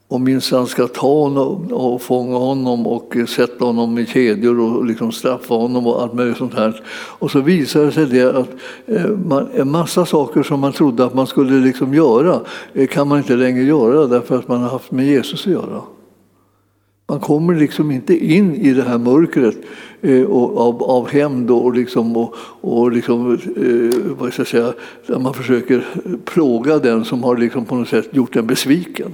[0.09, 5.11] och minsann ska ta honom och fånga honom och sätta honom i kedjor och liksom
[5.11, 6.83] straffa honom och allt möjligt sånt här.
[6.91, 8.49] Och så visar det sig det att
[8.85, 12.39] eh, man, en massa saker som man trodde att man skulle liksom göra
[12.73, 15.81] eh, kan man inte längre göra därför att man har haft med Jesus att göra.
[17.09, 19.55] Man kommer liksom inte in i det här mörkret
[20.01, 24.73] eh, av, av hämnd och, liksom, och, och liksom, eh, vad ska jag säga,
[25.07, 25.85] där man försöker
[26.25, 29.13] plåga den som har liksom på något sätt gjort en besviken.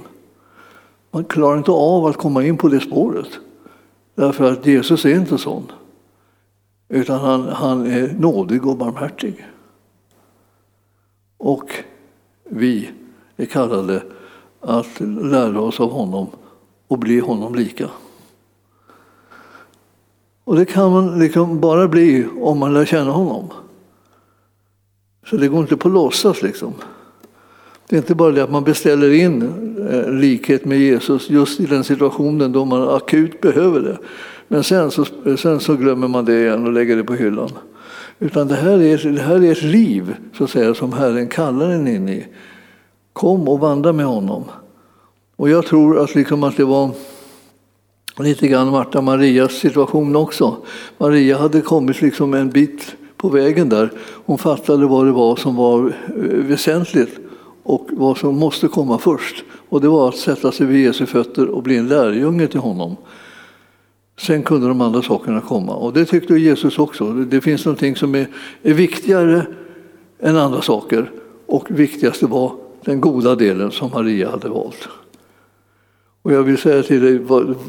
[1.16, 3.28] Man klarar inte av att komma in på det spåret.
[4.14, 5.72] Därför att Jesus är inte sån.
[6.88, 9.46] Utan han, han är nådig och barmhärtig.
[11.36, 11.74] Och
[12.44, 12.90] vi
[13.36, 14.02] är kallade
[14.60, 16.26] att lära oss av honom
[16.88, 17.90] och bli honom lika.
[20.44, 23.50] Och det kan man liksom bara bli om man lär känna honom.
[25.26, 26.74] Så det går inte på låtsas liksom.
[27.88, 29.42] Det är inte bara det att man beställer in
[29.90, 33.98] eh, likhet med Jesus just i den situationen då man akut behöver det.
[34.48, 35.04] Men sen så,
[35.38, 37.50] sen så glömmer man det igen och lägger det på hyllan.
[38.18, 41.70] Utan det här är, det här är ett liv så att säga, som Herren kallar
[41.70, 42.26] en in i.
[43.12, 44.44] Kom och vandra med honom.
[45.36, 46.90] Och jag tror att, liksom att det var
[48.18, 50.56] lite grann Marta Marias situation också.
[50.98, 53.92] Maria hade kommit liksom en bit på vägen där.
[54.24, 57.25] Hon fattade vad det var som var eh, väsentligt
[57.66, 59.44] och vad som måste komma först.
[59.68, 62.96] Och det var att sätta sig vid Jesu fötter och bli en lärjunge till honom.
[64.18, 65.74] Sen kunde de andra sakerna komma.
[65.74, 67.12] Och det tyckte Jesus också.
[67.12, 68.28] Det finns någonting som är,
[68.62, 69.46] är viktigare
[70.20, 71.10] än andra saker.
[71.46, 72.52] Och viktigast var
[72.84, 74.88] den goda delen som Maria hade valt.
[76.22, 77.20] Och jag vill säga till dig,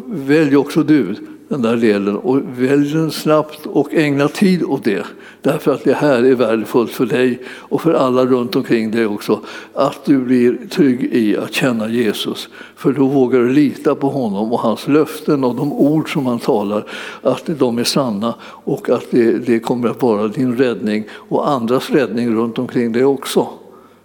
[0.06, 1.16] välj också du
[1.50, 5.06] den där delen och välj den snabbt och ägna tid åt det.
[5.42, 9.40] Därför att det här är värdefullt för dig och för alla runt omkring dig också.
[9.74, 12.50] Att du blir trygg i att känna Jesus.
[12.76, 16.40] För då vågar du lita på honom och hans löften och de ord som han
[16.40, 16.86] talar,
[17.22, 21.90] att de är sanna och att det, det kommer att vara din räddning och andras
[21.90, 23.48] räddning runt omkring dig också.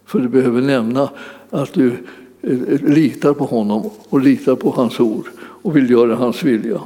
[0.07, 1.09] För du behöver nämna
[1.51, 1.93] att du
[2.43, 6.81] eh, eh, litar på honom och litar på hans ord och vill göra hans vilja.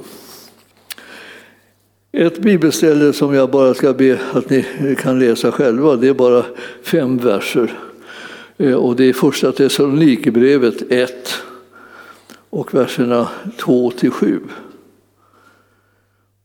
[2.19, 6.45] Ett bibelställe som jag bara ska be att ni kan läsa själva, det är bara
[6.83, 7.79] fem verser.
[8.57, 11.13] Eh, och det är första Thessalonikerbrevet 1
[12.51, 14.41] och verserna 2 till 7.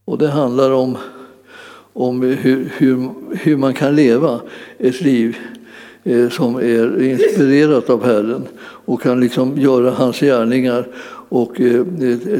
[0.05, 0.97] Och det handlar om,
[1.93, 4.41] om hur, hur, hur man kan leva
[4.77, 5.37] ett liv
[6.03, 10.87] eh, som är inspirerat av Herren och kan liksom göra hans gärningar
[11.29, 11.85] och eh,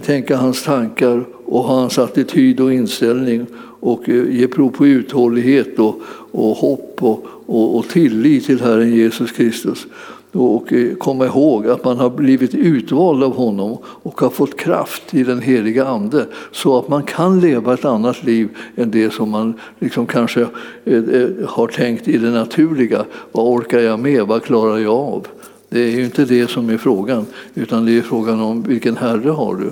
[0.05, 3.45] tänka hans tankar och hans attityd och inställning
[3.79, 8.95] och eh, ge prov på uthållighet och, och hopp och, och, och tillit till Herren
[8.95, 9.87] Jesus Kristus.
[10.31, 15.13] Och eh, komma ihåg att man har blivit utvald av honom och har fått kraft
[15.13, 19.29] i den heliga Ande så att man kan leva ett annat liv än det som
[19.29, 20.41] man liksom kanske
[20.85, 23.05] eh, har tänkt i det naturliga.
[23.31, 24.27] Vad orkar jag med?
[24.27, 25.27] Vad klarar jag av?
[25.69, 29.29] Det är ju inte det som är frågan, utan det är frågan om vilken Herre
[29.29, 29.69] har du?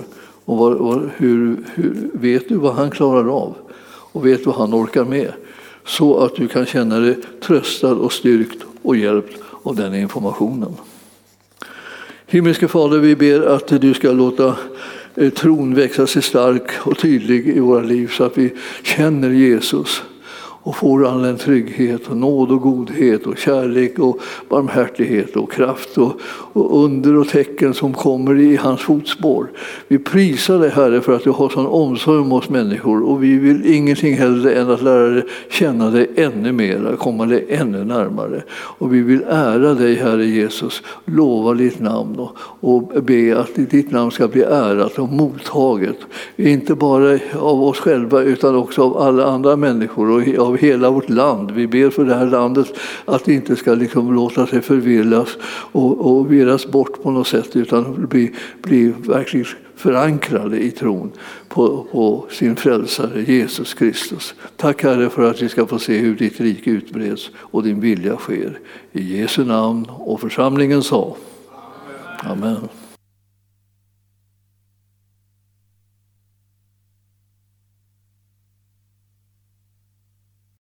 [0.50, 3.56] Och var, vad, hur, hur, vet du vad han klarar av?
[4.12, 5.32] Och vet vad han orkar med?
[5.84, 10.74] Så att du kan känna dig tröstad och styrkt och hjälpt av den informationen.
[12.26, 14.56] Himmelske Fader, vi ber att du ska låta
[15.14, 20.02] eh, tron växa sig stark och tydlig i våra liv så att vi känner Jesus
[20.62, 25.98] och får all den trygghet och nåd och godhet och kärlek och barmhärtighet och kraft
[25.98, 26.20] och,
[26.52, 29.46] och, under och tecken som kommer i hans fotspår.
[29.88, 33.38] Vi prisar dig Herre för att du har sån omsorg om oss människor och vi
[33.38, 38.42] vill ingenting hellre än att lära dig känna dig ännu mer, komma dig ännu närmare.
[38.50, 43.90] Och vi vill ära dig Herre Jesus, lova ditt namn och, och be att ditt
[43.90, 45.96] namn ska bli ärat och mottaget.
[46.36, 51.08] Inte bara av oss själva utan också av alla andra människor och av hela vårt
[51.08, 51.50] land.
[51.50, 52.74] Vi ber för det här landet
[53.04, 55.28] att det inte ska liksom låta sig förvillas
[55.72, 58.32] och, och virras bort på något sätt utan bli,
[58.62, 59.46] bli verkligen
[59.76, 61.12] förankrade i tron
[61.48, 64.34] på, på, sin frälsare Jesus Kristus.
[64.56, 68.16] Tack Herre för att vi ska få se hur ditt rike utbreds och din vilja
[68.16, 68.58] sker.
[68.92, 71.16] I Jesu namn och församlingen sa
[72.24, 72.68] Amen.